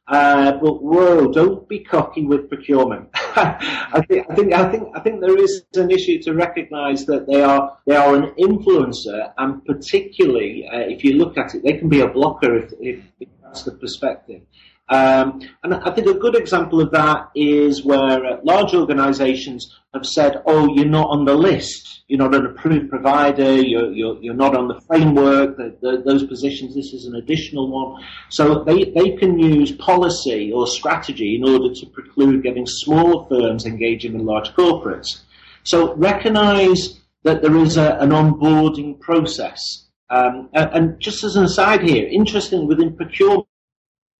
Uh, 0.07 0.51
but 0.51 0.83
whoa, 0.83 1.31
don't 1.31 1.67
be 1.67 1.79
cocky 1.79 2.23
with 2.25 2.47
procurement. 2.47 3.09
I 3.13 4.03
think 4.07 4.29
I 4.29 4.35
think 4.35 4.53
I 4.53 4.71
think 4.71 4.87
I 4.95 4.99
think 4.99 5.19
there 5.19 5.37
is 5.37 5.65
an 5.73 5.89
issue 5.89 6.21
to 6.23 6.33
recognise 6.33 7.05
that 7.07 7.25
they 7.25 7.41
are 7.41 7.75
they 7.87 7.95
are 7.95 8.15
an 8.15 8.31
influencer, 8.37 9.33
and 9.39 9.65
particularly 9.65 10.67
uh, 10.71 10.77
if 10.77 11.03
you 11.03 11.13
look 11.13 11.39
at 11.39 11.55
it, 11.55 11.63
they 11.63 11.73
can 11.73 11.89
be 11.89 12.01
a 12.01 12.07
blocker 12.07 12.55
if, 12.55 12.73
if, 12.79 13.03
if 13.19 13.29
that's 13.41 13.63
the 13.63 13.71
perspective. 13.71 14.41
Um, 14.87 15.41
and 15.63 15.73
I 15.73 15.91
think 15.91 16.07
a 16.07 16.13
good 16.13 16.35
example 16.35 16.79
of 16.79 16.91
that 16.91 17.31
is 17.33 17.83
where 17.83 18.39
large 18.43 18.75
organisations 18.75 19.75
have 19.95 20.05
said, 20.05 20.43
"Oh, 20.45 20.75
you're 20.75 20.85
not 20.85 21.09
on 21.09 21.25
the 21.25 21.33
list. 21.33 22.03
You're 22.07 22.19
not 22.19 22.35
an 22.35 22.45
approved 22.45 22.91
provider. 22.91 23.55
You're 23.55 23.91
you're, 23.91 24.21
you're 24.21 24.35
not 24.35 24.55
on 24.55 24.67
the 24.67 24.79
framework. 24.81 25.57
The, 25.57 25.75
the, 25.81 26.03
those 26.05 26.27
positions. 26.27 26.75
This 26.75 26.93
is 26.93 27.05
an 27.05 27.15
additional 27.15 27.71
one." 27.71 28.03
So 28.29 28.63
they 28.63 28.91
they 28.91 29.15
can 29.17 29.39
use 29.39 29.71
policy 29.71 30.51
or 30.51 30.67
strategy 30.67 31.35
in 31.35 31.49
order 31.49 31.73
to 31.73 31.85
preclude 31.87 32.43
getting 32.43 32.67
smaller 32.67 33.27
firms 33.27 33.65
engaging 33.65 34.13
in 34.13 34.23
large 34.23 34.49
corporates. 34.49 35.21
So 35.63 35.95
recognise 35.95 36.99
that 37.23 37.41
there 37.41 37.57
is 37.57 37.77
a, 37.77 37.95
an 37.95 38.11
onboarding 38.11 38.99
process. 38.99 39.87
Um, 40.11 40.49
and, 40.53 40.69
and 40.73 40.99
just 40.99 41.23
as 41.23 41.35
an 41.35 41.45
aside 41.45 41.81
here, 41.81 42.07
interesting 42.07 42.67
within 42.67 42.95
procurement 42.95 43.47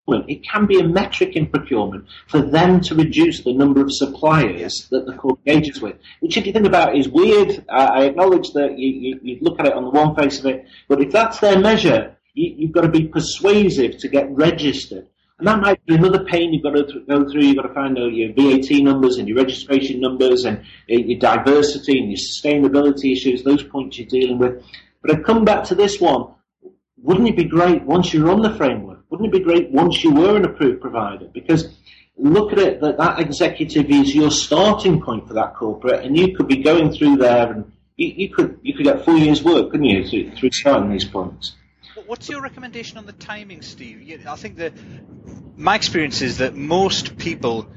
it 0.08 0.48
can 0.48 0.68
be 0.68 0.80
a 0.80 0.84
metric 0.84 1.36
in 1.36 1.48
procurement 1.48 2.06
for 2.28 2.42
them 2.42 2.80
to 2.82 2.96
reduce 2.96 3.44
the 3.44 3.54
number 3.54 3.82
of 3.82 3.92
suppliers 3.92 4.88
that 4.92 5.06
the 5.06 5.14
court 5.14 5.40
engages 5.46 5.82
with. 5.82 5.96
Which, 6.20 6.38
if 6.38 6.46
you 6.46 6.54
think 6.54 6.68
about 6.68 6.96
it, 6.96 7.00
is 7.00 7.10
weird. 7.10 7.66
I 7.70 8.06
acknowledge 8.06 8.52
that 8.52 8.78
you, 8.78 8.90
you, 8.90 9.20
you 9.24 9.38
look 9.42 9.60
at 9.60 9.66
it 9.66 9.74
on 9.74 9.84
the 9.84 9.90
one 9.90 10.16
face 10.16 10.40
of 10.40 10.46
it, 10.46 10.66
but 10.88 11.02
if 11.02 11.12
that's 11.12 11.40
their 11.40 11.60
measure, 11.60 12.16
you, 12.34 12.54
you've 12.58 12.72
got 12.72 12.82
to 12.82 12.90
be 12.90 13.08
persuasive 13.08 13.98
to 13.98 14.08
get 14.08 14.30
registered. 14.30 15.08
And 15.40 15.48
that 15.48 15.60
might 15.60 15.86
be 15.86 15.96
another 15.96 16.24
pain 16.24 16.54
you've 16.54 16.64
got 16.64 16.76
to 16.76 17.02
go 17.10 17.30
through. 17.30 17.42
You've 17.42 17.58
got 17.58 17.68
to 17.68 17.74
find 17.74 17.98
out 17.98 18.14
your 18.14 18.32
VAT 18.34 18.72
numbers 18.84 19.18
and 19.18 19.28
your 19.28 19.38
registration 19.38 20.00
numbers 20.00 20.46
and 20.46 20.60
uh, 20.60 20.62
your 20.88 21.20
diversity 21.20 22.00
and 22.00 22.10
your 22.10 22.18
sustainability 22.20 23.12
issues, 23.12 23.44
those 23.44 23.64
points 23.64 23.98
you're 23.98 24.08
dealing 24.08 24.38
with. 24.38 24.64
But 25.02 25.16
I 25.16 25.20
come 25.20 25.44
back 25.44 25.66
to 25.66 25.76
this 25.76 26.00
one. 26.00 26.28
Wouldn't 27.06 27.28
it 27.30 27.36
be 27.36 27.44
great 27.44 27.84
once 27.84 28.12
you're 28.12 28.32
on 28.32 28.42
the 28.42 28.56
framework? 28.56 29.06
Wouldn't 29.12 29.30
it 29.30 29.38
be 29.38 29.44
great 29.44 29.70
once 29.70 30.04
you 30.04 30.12
were 30.12 30.38
an 30.38 30.44
approved 30.44 30.82
provider? 30.82 31.26
Because 31.26 31.70
look 32.18 32.52
at 32.52 32.58
it 32.58 32.82
that 32.82 32.98
that 32.98 33.20
executive 33.20 33.92
is 33.92 34.16
your 34.16 34.32
starting 34.32 35.00
point 35.04 35.28
for 35.28 35.36
that 35.36 35.54
corporate, 35.54 36.04
and 36.04 36.18
you 36.18 36.36
could 36.36 36.48
be 36.48 36.64
going 36.64 36.92
through 36.92 37.18
there, 37.18 37.52
and 37.52 37.72
you, 37.96 38.08
you 38.08 38.30
could 38.34 38.58
you 38.64 38.74
could 38.74 38.86
get 38.86 39.06
four 39.06 39.16
years' 39.16 39.44
work, 39.44 39.70
couldn't 39.70 39.86
you, 39.86 40.08
through, 40.08 40.32
through 40.32 40.50
starting 40.52 40.90
these 40.90 41.06
points? 41.06 41.54
What's 42.08 42.28
your 42.28 42.42
recommendation 42.42 42.98
on 42.98 43.06
the 43.06 43.14
timing, 43.14 43.62
Steve? 43.62 44.26
I 44.28 44.36
think 44.36 44.58
that 44.58 44.74
my 45.56 45.76
experience 45.76 46.24
is 46.24 46.40
that 46.40 46.56
most 46.56 47.20
people 47.20 47.68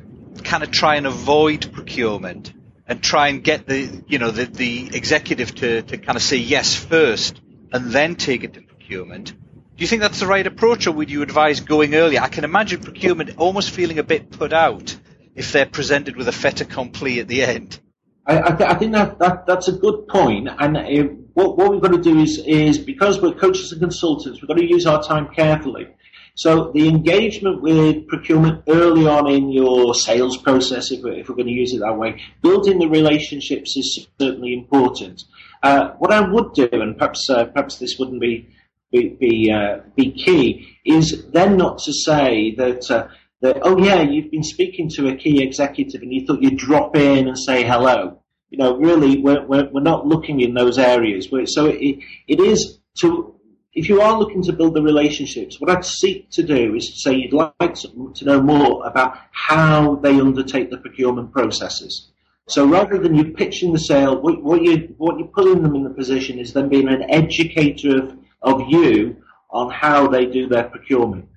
kind 0.42 0.62
of 0.62 0.70
try 0.70 0.94
and 0.96 1.06
avoid 1.06 1.70
procurement 1.74 2.54
and 2.86 3.02
try 3.02 3.28
and 3.28 3.44
get 3.44 3.66
the 3.66 4.02
you 4.06 4.18
know 4.18 4.30
the, 4.30 4.46
the 4.46 4.90
executive 4.94 5.54
to, 5.56 5.82
to 5.82 5.98
kind 5.98 6.16
of 6.16 6.22
say 6.22 6.38
yes 6.38 6.74
first 6.74 7.42
and 7.70 7.92
then 7.92 8.16
take 8.16 8.44
it 8.44 8.54
to 8.54 8.67
procurement. 8.88 9.32
Do 9.32 9.84
you 9.84 9.86
think 9.86 10.00
that's 10.00 10.20
the 10.20 10.26
right 10.26 10.46
approach, 10.46 10.86
or 10.86 10.92
would 10.92 11.10
you 11.10 11.22
advise 11.22 11.60
going 11.60 11.94
earlier? 11.94 12.20
I 12.20 12.28
can 12.28 12.44
imagine 12.44 12.80
procurement 12.80 13.36
almost 13.36 13.70
feeling 13.70 13.98
a 13.98 14.02
bit 14.02 14.30
put 14.30 14.52
out 14.52 14.96
if 15.34 15.52
they're 15.52 15.66
presented 15.66 16.16
with 16.16 16.26
a 16.26 16.32
fait 16.32 16.62
accompli 16.62 17.20
at 17.20 17.28
the 17.28 17.42
end. 17.42 17.78
I, 18.26 18.40
I, 18.40 18.56
th- 18.56 18.70
I 18.70 18.74
think 18.74 18.92
that, 18.92 19.18
that 19.18 19.46
that's 19.46 19.68
a 19.68 19.72
good 19.72 20.08
point. 20.08 20.48
point, 20.48 20.56
and 20.58 20.76
uh, 20.76 21.12
what, 21.34 21.58
what 21.58 21.70
we've 21.70 21.82
got 21.82 21.92
to 21.92 22.02
do 22.02 22.18
is 22.18 22.38
is 22.46 22.78
because 22.78 23.20
we're 23.20 23.34
coaches 23.34 23.70
and 23.72 23.80
consultants, 23.80 24.40
we've 24.40 24.48
got 24.48 24.56
to 24.56 24.64
use 24.64 24.86
our 24.86 25.02
time 25.02 25.28
carefully. 25.34 25.88
So 26.34 26.72
the 26.72 26.88
engagement 26.88 27.62
with 27.62 28.06
procurement 28.06 28.62
early 28.68 29.06
on 29.06 29.28
in 29.28 29.50
your 29.50 29.94
sales 29.94 30.36
process, 30.38 30.92
if 30.92 31.02
we're, 31.02 31.14
if 31.14 31.28
we're 31.28 31.34
going 31.34 31.48
to 31.48 31.52
use 31.52 31.74
it 31.74 31.80
that 31.80 31.98
way, 31.98 32.22
building 32.42 32.78
the 32.78 32.88
relationships 32.88 33.76
is 33.76 34.06
certainly 34.20 34.54
important. 34.54 35.24
Uh, 35.62 35.90
what 35.98 36.12
I 36.12 36.20
would 36.20 36.54
do, 36.54 36.68
and 36.72 36.96
perhaps 36.96 37.28
uh, 37.28 37.44
perhaps 37.46 37.78
this 37.78 37.98
wouldn't 37.98 38.20
be 38.20 38.48
be 38.92 39.16
be, 39.20 39.50
uh, 39.50 39.78
be 39.96 40.12
key, 40.12 40.78
is 40.84 41.26
then 41.30 41.56
not 41.56 41.78
to 41.78 41.92
say 41.92 42.54
that. 42.56 42.90
Uh, 42.90 43.08
that, 43.40 43.58
oh 43.62 43.78
yeah, 43.78 44.02
you've 44.02 44.32
been 44.32 44.42
speaking 44.42 44.90
to 44.96 45.08
a 45.08 45.14
key 45.14 45.40
executive 45.42 46.02
and 46.02 46.12
you 46.12 46.26
thought 46.26 46.42
you'd 46.42 46.58
drop 46.58 46.96
in 46.96 47.28
and 47.28 47.38
say 47.38 47.64
hello. 47.64 48.20
You 48.50 48.58
know, 48.58 48.76
really, 48.76 49.20
we're, 49.20 49.46
we're, 49.46 49.68
we're 49.70 49.80
not 49.80 50.06
looking 50.06 50.40
in 50.40 50.54
those 50.54 50.78
areas. 50.78 51.30
We're, 51.30 51.46
so 51.46 51.66
it, 51.66 52.00
it 52.26 52.40
is 52.40 52.80
to, 52.98 53.34
if 53.74 53.88
you 53.88 54.00
are 54.00 54.18
looking 54.18 54.42
to 54.42 54.52
build 54.52 54.74
the 54.74 54.82
relationships, 54.82 55.60
what 55.60 55.70
I'd 55.70 55.84
seek 55.84 56.30
to 56.30 56.42
do 56.42 56.74
is 56.74 56.86
to 56.86 56.96
say 56.96 57.14
you'd 57.14 57.32
like 57.32 57.74
to, 57.74 58.12
to 58.16 58.24
know 58.24 58.42
more 58.42 58.84
about 58.84 59.18
how 59.30 59.96
they 59.96 60.18
undertake 60.18 60.70
the 60.70 60.78
procurement 60.78 61.30
processes. 61.32 62.10
So 62.48 62.66
rather 62.66 62.98
than 62.98 63.14
you 63.14 63.34
pitching 63.34 63.72
the 63.72 63.78
sale, 63.78 64.20
what, 64.20 64.42
what 64.42 64.62
you 64.62 64.94
what 64.96 65.18
you're 65.18 65.28
putting 65.28 65.62
them 65.62 65.76
in 65.76 65.84
the 65.84 65.90
position 65.90 66.38
is 66.38 66.54
them 66.54 66.70
being 66.70 66.88
an 66.88 67.04
educator 67.10 68.02
of, 68.02 68.16
of 68.42 68.62
you 68.68 69.16
on 69.50 69.70
how 69.70 70.08
they 70.08 70.26
do 70.26 70.48
their 70.48 70.64
procurement 70.64 71.28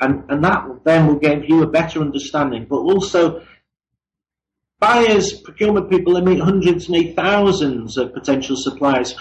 and, 0.00 0.24
and 0.28 0.44
that 0.44 0.64
then 0.84 1.06
will 1.06 1.18
give 1.18 1.48
you 1.48 1.62
a 1.62 1.66
better 1.66 2.00
understanding. 2.00 2.66
But 2.68 2.76
also, 2.76 3.44
buyers, 4.78 5.32
procurement 5.32 5.90
people, 5.90 6.14
they 6.14 6.20
meet 6.20 6.40
hundreds 6.40 6.88
and 6.88 7.16
thousands 7.16 7.96
of 7.96 8.12
potential 8.12 8.56
suppliers. 8.56 9.14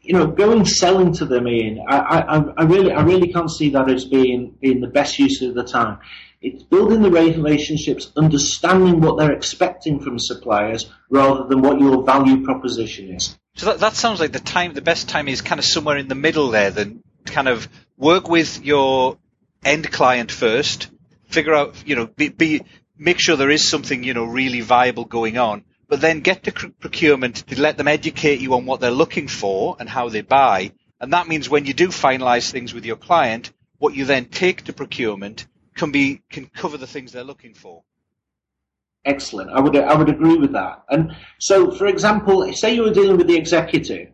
You 0.00 0.14
know, 0.14 0.26
going 0.26 0.64
selling 0.64 1.12
to 1.14 1.26
them, 1.26 1.46
Ian, 1.46 1.84
I, 1.88 1.98
I, 1.98 2.38
I 2.56 2.64
really, 2.64 2.92
I 2.92 3.02
really 3.02 3.32
can't 3.32 3.50
see 3.50 3.70
that 3.70 3.90
as 3.90 4.04
being, 4.04 4.56
being 4.60 4.80
the 4.80 4.88
best 4.88 5.18
use 5.18 5.42
of 5.42 5.54
the 5.54 5.64
time. 5.64 5.98
It's 6.42 6.64
building 6.64 7.02
the 7.02 7.10
relationships, 7.10 8.10
understanding 8.16 9.00
what 9.00 9.16
they're 9.16 9.32
expecting 9.32 10.00
from 10.00 10.18
suppliers, 10.18 10.90
rather 11.08 11.44
than 11.48 11.62
what 11.62 11.78
your 11.78 12.02
value 12.02 12.44
proposition 12.44 13.14
is. 13.14 13.38
So 13.54 13.66
that, 13.66 13.78
that 13.80 13.94
sounds 13.94 14.18
like 14.18 14.32
the 14.32 14.40
time, 14.40 14.74
the 14.74 14.82
best 14.82 15.08
time 15.08 15.28
is 15.28 15.40
kind 15.40 15.60
of 15.60 15.64
somewhere 15.64 15.98
in 15.98 16.08
the 16.08 16.16
middle 16.16 16.50
there. 16.50 16.70
Then 16.70 17.02
kind 17.26 17.46
of 17.46 17.68
work 17.96 18.28
with 18.28 18.64
your 18.64 19.18
end 19.64 19.90
client 19.92 20.32
first, 20.32 20.90
figure 21.28 21.54
out, 21.54 21.76
you 21.86 21.94
know, 21.94 22.06
be, 22.06 22.28
be 22.28 22.62
make 22.98 23.20
sure 23.20 23.36
there 23.36 23.50
is 23.50 23.68
something, 23.68 24.02
you 24.02 24.14
know, 24.14 24.24
really 24.24 24.62
viable 24.62 25.04
going 25.04 25.38
on, 25.38 25.64
but 25.88 26.00
then 26.00 26.20
get 26.20 26.44
to 26.44 26.52
procurement 26.52 27.36
to 27.36 27.60
let 27.60 27.76
them 27.76 27.88
educate 27.88 28.40
you 28.40 28.54
on 28.54 28.66
what 28.66 28.80
they're 28.80 28.90
looking 28.90 29.28
for 29.28 29.76
and 29.78 29.88
how 29.88 30.08
they 30.08 30.22
buy. 30.22 30.72
And 31.00 31.12
that 31.12 31.28
means 31.28 31.48
when 31.48 31.66
you 31.66 31.74
do 31.74 31.88
finalize 31.88 32.50
things 32.50 32.74
with 32.74 32.84
your 32.84 32.96
client, 32.96 33.52
what 33.78 33.94
you 33.94 34.04
then 34.04 34.26
take 34.26 34.64
to 34.64 34.72
procurement 34.72 35.46
can 35.74 35.90
be 35.90 36.22
can 36.30 36.46
cover 36.46 36.76
the 36.76 36.86
things 36.86 37.12
they're 37.12 37.24
looking 37.24 37.54
for. 37.54 37.82
Excellent. 39.04 39.50
I 39.50 39.60
would 39.60 39.76
I 39.76 39.94
would 39.94 40.08
agree 40.08 40.36
with 40.36 40.52
that. 40.52 40.84
And 40.88 41.12
so, 41.40 41.72
for 41.72 41.86
example, 41.86 42.50
say 42.52 42.74
you 42.74 42.82
were 42.82 42.92
dealing 42.92 43.16
with 43.16 43.26
the 43.26 43.36
executive, 43.36 44.12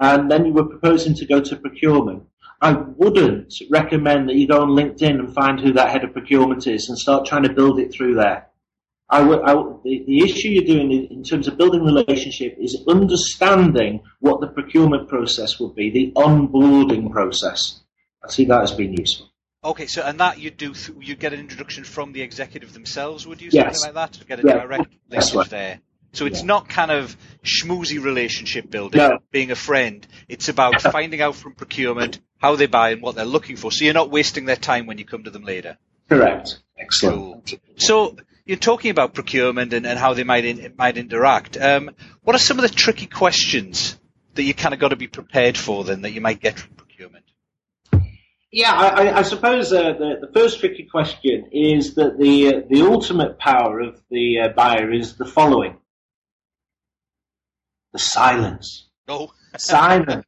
and 0.00 0.30
then 0.30 0.44
you 0.44 0.52
were 0.52 0.66
proposing 0.66 1.14
to 1.14 1.26
go 1.26 1.40
to 1.40 1.56
procurement. 1.56 2.24
I 2.60 2.72
wouldn't 2.72 3.54
recommend 3.70 4.28
that 4.28 4.36
you 4.36 4.46
go 4.46 4.62
on 4.62 4.68
LinkedIn 4.68 5.18
and 5.18 5.34
find 5.34 5.58
who 5.58 5.72
that 5.72 5.90
head 5.90 6.04
of 6.04 6.12
procurement 6.12 6.66
is 6.66 6.88
and 6.88 6.96
start 6.96 7.26
trying 7.26 7.42
to 7.42 7.52
build 7.52 7.80
it 7.80 7.92
through 7.92 8.14
there. 8.14 8.46
I 9.08 9.20
would, 9.22 9.42
I 9.42 9.54
the, 9.54 10.04
the 10.06 10.20
issue 10.20 10.48
you're 10.48 10.64
doing 10.64 10.92
in, 10.92 11.06
in 11.06 11.22
terms 11.24 11.48
of 11.48 11.58
building 11.58 11.84
relationship 11.84 12.56
is 12.60 12.84
understanding 12.88 14.02
what 14.20 14.40
the 14.40 14.46
procurement 14.46 15.08
process 15.08 15.58
would 15.58 15.74
be, 15.74 15.90
the 15.90 16.12
onboarding 16.14 17.10
process. 17.10 17.80
I 18.24 18.30
see 18.30 18.44
that 18.44 18.62
as 18.62 18.70
being 18.70 18.96
useful. 18.96 19.31
Okay, 19.64 19.86
so 19.86 20.02
and 20.02 20.18
that 20.18 20.38
you 20.40 20.50
do 20.50 20.74
th- 20.74 20.98
you 21.00 21.14
get 21.14 21.32
an 21.32 21.38
introduction 21.40 21.84
from 21.84 22.12
the 22.12 22.20
executive 22.22 22.72
themselves, 22.72 23.26
would 23.26 23.40
you 23.40 23.50
Yes. 23.52 23.80
something 23.80 23.94
like 23.94 24.10
that 24.12 24.20
to 24.20 24.24
get 24.26 24.40
a 24.44 24.46
Yeah. 24.46 24.54
direct 24.58 24.92
linkage 25.08 25.34
right. 25.34 25.48
there? 25.50 25.80
So 26.12 26.26
it's 26.26 26.40
Yeah. 26.40 26.46
not 26.46 26.68
kind 26.68 26.90
of 26.90 27.16
schmoozy 27.44 28.02
relationship 28.02 28.68
building, 28.70 28.98
No. 28.98 29.18
being 29.30 29.50
a 29.52 29.54
friend. 29.54 30.06
It's 30.28 30.48
about 30.48 30.82
finding 30.82 31.20
out 31.20 31.36
from 31.36 31.54
procurement 31.54 32.18
how 32.38 32.56
they 32.56 32.66
buy 32.66 32.90
and 32.90 33.00
what 33.00 33.14
they're 33.14 33.24
looking 33.24 33.56
for. 33.56 33.70
So 33.70 33.84
you're 33.84 33.94
not 33.94 34.10
wasting 34.10 34.44
their 34.46 34.56
time 34.56 34.86
when 34.86 34.98
you 34.98 35.04
come 35.04 35.22
to 35.24 35.30
them 35.30 35.44
later. 35.44 35.78
Correct. 36.08 36.58
Excellent. 36.76 37.46
Cool. 37.46 37.58
So 37.76 38.16
you're 38.44 38.58
talking 38.58 38.90
about 38.90 39.14
procurement 39.14 39.72
and, 39.72 39.86
and 39.86 39.96
how 39.98 40.12
they 40.12 40.24
might 40.24 40.44
in, 40.44 40.74
might 40.76 40.96
interact. 40.98 41.56
Um, 41.56 41.92
what 42.22 42.34
are 42.34 42.40
some 42.40 42.58
of 42.58 42.62
the 42.68 42.74
tricky 42.74 43.06
questions 43.06 43.96
that 44.34 44.42
you 44.42 44.54
kind 44.54 44.74
of 44.74 44.80
got 44.80 44.88
to 44.88 44.96
be 44.96 45.06
prepared 45.06 45.56
for 45.56 45.84
then 45.84 46.02
that 46.02 46.10
you 46.10 46.20
might 46.20 46.40
get 46.40 46.58
from 46.58 46.74
procurement? 46.74 47.24
Yeah, 48.52 48.72
I, 48.74 49.18
I- 49.18 49.22
suppose 49.22 49.72
uh, 49.72 49.94
the, 49.94 50.18
the 50.26 50.30
first 50.38 50.60
tricky 50.60 50.84
question 50.84 51.48
is 51.52 51.94
that 51.94 52.18
the 52.18 52.48
uh, 52.48 52.60
the 52.68 52.82
ultimate 52.82 53.38
power 53.38 53.80
of 53.80 54.00
the 54.10 54.40
uh, 54.40 54.48
buyer 54.48 54.92
is 54.92 55.16
the 55.16 55.24
following: 55.24 55.78
the 57.92 57.98
silence. 57.98 58.88
Oh. 59.08 59.32
silence, 59.58 60.24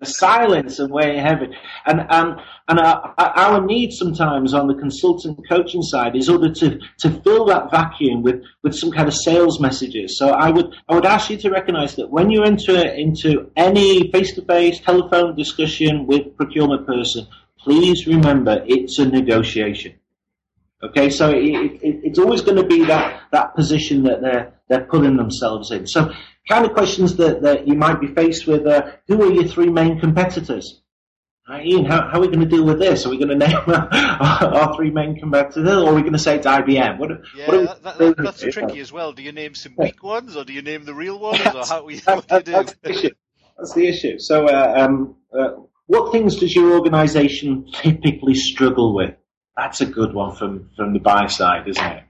the 0.00 0.06
silence 0.06 0.78
and 0.78 0.92
weighing 0.92 1.18
heavy. 1.24 1.48
And 1.86 2.00
and 2.10 2.40
and 2.68 2.78
our, 2.78 3.14
our 3.18 3.64
need 3.64 3.92
sometimes 3.92 4.54
on 4.54 4.66
the 4.68 4.74
consultant 4.74 5.38
coaching 5.48 5.82
side 5.82 6.14
is 6.14 6.28
order 6.28 6.52
to 6.52 6.78
to 6.98 7.10
fill 7.22 7.46
that 7.46 7.70
vacuum 7.70 8.22
with 8.22 8.42
with 8.62 8.74
some 8.74 8.90
kind 8.92 9.08
of 9.08 9.14
sales 9.14 9.60
messages. 9.60 10.18
So 10.18 10.30
I 10.30 10.50
would 10.50 10.74
I 10.88 10.94
would 10.94 11.06
ask 11.06 11.30
you 11.30 11.36
to 11.38 11.50
recognise 11.50 11.96
that 11.96 12.10
when 12.10 12.30
you 12.30 12.42
enter 12.42 12.76
into 12.86 13.50
any 13.56 14.10
face 14.12 14.34
to 14.34 14.42
face 14.42 14.78
telephone 14.80 15.34
discussion 15.36 16.06
with 16.06 16.36
procurement 16.36 16.86
person, 16.86 17.26
please 17.68 18.06
remember 18.06 18.64
it's 18.66 18.98
a 18.98 19.04
negotiation. 19.04 19.94
Okay, 20.82 21.10
so 21.10 21.30
it, 21.30 21.82
it, 21.82 22.00
it's 22.04 22.18
always 22.18 22.40
going 22.40 22.56
to 22.56 22.64
be 22.64 22.84
that, 22.84 23.24
that 23.32 23.54
position 23.54 24.04
that 24.04 24.22
they're 24.22 24.54
they're 24.68 24.84
putting 24.84 25.16
themselves 25.16 25.70
in. 25.70 25.86
So, 25.86 26.12
kind 26.48 26.64
of 26.64 26.72
questions 26.72 27.16
that, 27.16 27.42
that 27.42 27.66
you 27.66 27.74
might 27.74 28.00
be 28.00 28.06
faced 28.06 28.46
with: 28.46 28.66
uh, 28.66 28.92
Who 29.08 29.22
are 29.22 29.32
your 29.32 29.44
three 29.44 29.70
main 29.70 29.98
competitors? 29.98 30.80
Right, 31.48 31.66
Ian, 31.66 31.86
how, 31.86 32.02
how, 32.02 32.18
are 32.18 32.20
we 32.20 32.26
going 32.28 32.40
to 32.40 32.46
deal 32.46 32.64
with 32.64 32.78
this? 32.78 33.06
Are 33.06 33.08
we 33.08 33.18
going 33.18 33.28
to 33.38 33.46
name 33.46 33.56
our, 33.66 34.54
our 34.54 34.76
three 34.76 34.90
main 34.90 35.18
competitors, 35.18 35.66
or 35.66 35.90
are 35.90 35.94
we 35.94 36.02
going 36.02 36.12
to 36.12 36.18
say 36.18 36.36
it's 36.36 36.46
IBM? 36.46 36.98
What, 36.98 37.10
yeah, 37.34 37.46
what 37.48 37.82
that, 37.82 37.98
that, 37.98 38.16
that's 38.18 38.40
tricky 38.42 38.80
as 38.80 38.92
well. 38.92 39.12
Do 39.12 39.22
you 39.22 39.32
name 39.32 39.54
some 39.54 39.74
weak 39.76 40.02
ones, 40.02 40.36
or 40.36 40.44
do 40.44 40.52
you 40.52 40.62
name 40.62 40.84
the 40.84 40.94
real 40.94 41.18
ones, 41.18 41.40
or 41.40 41.64
how 41.66 41.84
we, 41.84 41.98
what 42.04 42.28
do 42.28 42.36
you 42.36 42.42
do? 42.42 42.52
That's 42.52 42.74
the 42.74 42.90
issue. 42.90 43.10
That's 43.58 43.72
the 43.72 43.86
issue. 43.88 44.18
So, 44.18 44.46
uh, 44.46 44.74
um, 44.76 45.16
uh, 45.36 45.50
what 45.88 46.12
things 46.12 46.36
does 46.36 46.54
your 46.54 46.74
organisation 46.74 47.66
typically 47.72 48.34
struggle 48.34 48.94
with? 48.94 49.14
That's 49.56 49.80
a 49.80 49.86
good 49.86 50.14
one 50.14 50.36
from, 50.36 50.70
from 50.76 50.92
the 50.92 51.00
buy 51.00 51.26
side, 51.26 51.66
isn't 51.66 51.84
it? 51.84 52.04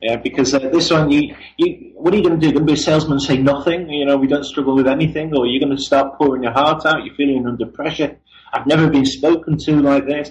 Yeah, 0.00 0.16
because 0.16 0.54
uh, 0.54 0.60
this 0.60 0.90
one, 0.90 1.10
you, 1.10 1.34
you, 1.58 1.92
what 1.94 2.14
are 2.14 2.16
you 2.16 2.22
going 2.22 2.40
to 2.40 2.46
do? 2.46 2.52
Going 2.52 2.66
to 2.66 2.72
be 2.72 2.78
a 2.78 2.82
salesman 2.82 3.20
say 3.20 3.36
nothing? 3.36 3.90
You 3.90 4.06
know, 4.06 4.16
we 4.16 4.26
don't 4.26 4.44
struggle 4.44 4.74
with 4.74 4.88
anything, 4.88 5.36
or 5.36 5.46
you're 5.46 5.60
going 5.60 5.76
to 5.76 5.82
start 5.82 6.16
pouring 6.16 6.44
your 6.44 6.52
heart 6.52 6.86
out. 6.86 7.04
You're 7.04 7.14
feeling 7.14 7.46
under 7.46 7.66
pressure. 7.66 8.16
I've 8.52 8.66
never 8.66 8.88
been 8.88 9.04
spoken 9.04 9.58
to 9.58 9.80
like 9.82 10.06
this. 10.06 10.30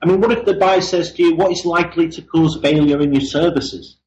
I 0.00 0.06
mean, 0.06 0.20
what 0.20 0.32
if 0.32 0.46
the 0.46 0.54
buyer 0.54 0.80
says 0.80 1.12
to 1.12 1.22
you, 1.22 1.34
"What 1.34 1.52
is 1.52 1.66
likely 1.66 2.08
to 2.10 2.22
cause 2.22 2.58
failure 2.62 3.00
in 3.00 3.12
your 3.12 3.20
services?" 3.20 3.97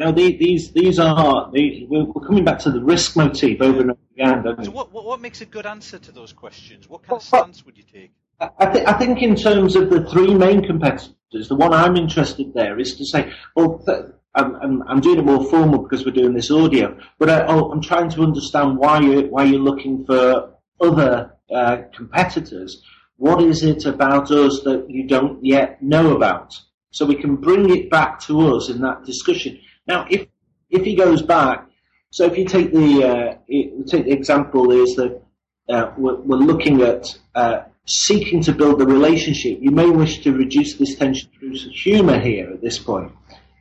Know, 0.00 0.12
these 0.12 0.72
these 0.72 0.98
are 0.98 1.50
these, 1.52 1.86
we're 1.86 2.06
coming 2.26 2.42
back 2.42 2.58
to 2.60 2.70
the 2.70 2.82
risk 2.82 3.16
motif 3.16 3.60
over 3.60 3.82
and 3.82 3.90
over 3.90 4.00
again. 4.14 4.64
So, 4.64 4.70
what, 4.70 4.90
what 4.90 5.20
makes 5.20 5.42
a 5.42 5.44
good 5.44 5.66
answer 5.66 5.98
to 5.98 6.10
those 6.10 6.32
questions? 6.32 6.88
What 6.88 7.02
kind 7.02 7.18
of 7.18 7.22
stance 7.22 7.66
would 7.66 7.76
you 7.76 7.82
take? 7.82 8.10
I, 8.40 8.72
th- 8.72 8.86
I, 8.86 8.94
think 8.94 9.20
in 9.20 9.36
terms 9.36 9.76
of 9.76 9.90
the 9.90 10.08
three 10.08 10.32
main 10.32 10.64
competitors, 10.64 11.48
the 11.50 11.54
one 11.54 11.74
I'm 11.74 11.96
interested 11.96 12.54
there 12.54 12.78
is 12.78 12.96
to 12.96 13.04
say, 13.04 13.30
well, 13.54 13.82
th- 13.84 14.06
I'm, 14.34 14.56
I'm, 14.56 14.82
I'm, 14.84 15.00
doing 15.00 15.18
it 15.18 15.26
more 15.26 15.44
formal 15.44 15.82
because 15.82 16.06
we're 16.06 16.12
doing 16.12 16.32
this 16.32 16.50
audio, 16.50 16.98
but 17.18 17.28
I, 17.28 17.44
oh, 17.44 17.70
I'm 17.70 17.82
trying 17.82 18.08
to 18.12 18.22
understand 18.22 18.78
why 18.78 19.00
you 19.00 19.26
why 19.26 19.44
you're 19.44 19.60
looking 19.60 20.06
for 20.06 20.54
other 20.80 21.36
uh, 21.54 21.76
competitors. 21.94 22.82
What 23.18 23.42
is 23.42 23.62
it 23.62 23.84
about 23.84 24.30
us 24.30 24.62
that 24.62 24.86
you 24.88 25.06
don't 25.06 25.44
yet 25.44 25.82
know 25.82 26.16
about? 26.16 26.58
So 26.90 27.04
we 27.04 27.16
can 27.16 27.36
bring 27.36 27.68
it 27.68 27.90
back 27.90 28.18
to 28.20 28.56
us 28.56 28.70
in 28.70 28.80
that 28.80 29.04
discussion. 29.04 29.60
Now, 29.90 30.06
if 30.08 30.28
if 30.70 30.84
he 30.84 30.94
goes 30.94 31.20
back, 31.20 31.66
so 32.10 32.24
if 32.24 32.38
you 32.38 32.44
take 32.44 32.72
the 32.72 32.90
uh, 33.12 33.84
take 33.90 34.04
the 34.04 34.12
example 34.12 34.70
is 34.70 34.94
that 34.94 35.20
uh, 35.68 35.92
we're, 35.98 36.14
we're, 36.28 36.36
looking 36.36 36.82
at 36.82 37.18
uh, 37.34 37.62
seeking 37.86 38.40
to 38.44 38.52
build 38.52 38.78
the 38.78 38.86
relationship, 38.86 39.58
you 39.60 39.72
may 39.72 39.90
wish 39.90 40.22
to 40.22 40.32
reduce 40.32 40.76
this 40.76 40.94
tension 40.94 41.28
through 41.36 41.56
humour 41.84 42.20
here 42.20 42.48
at 42.52 42.60
this 42.60 42.78
point. 42.78 43.10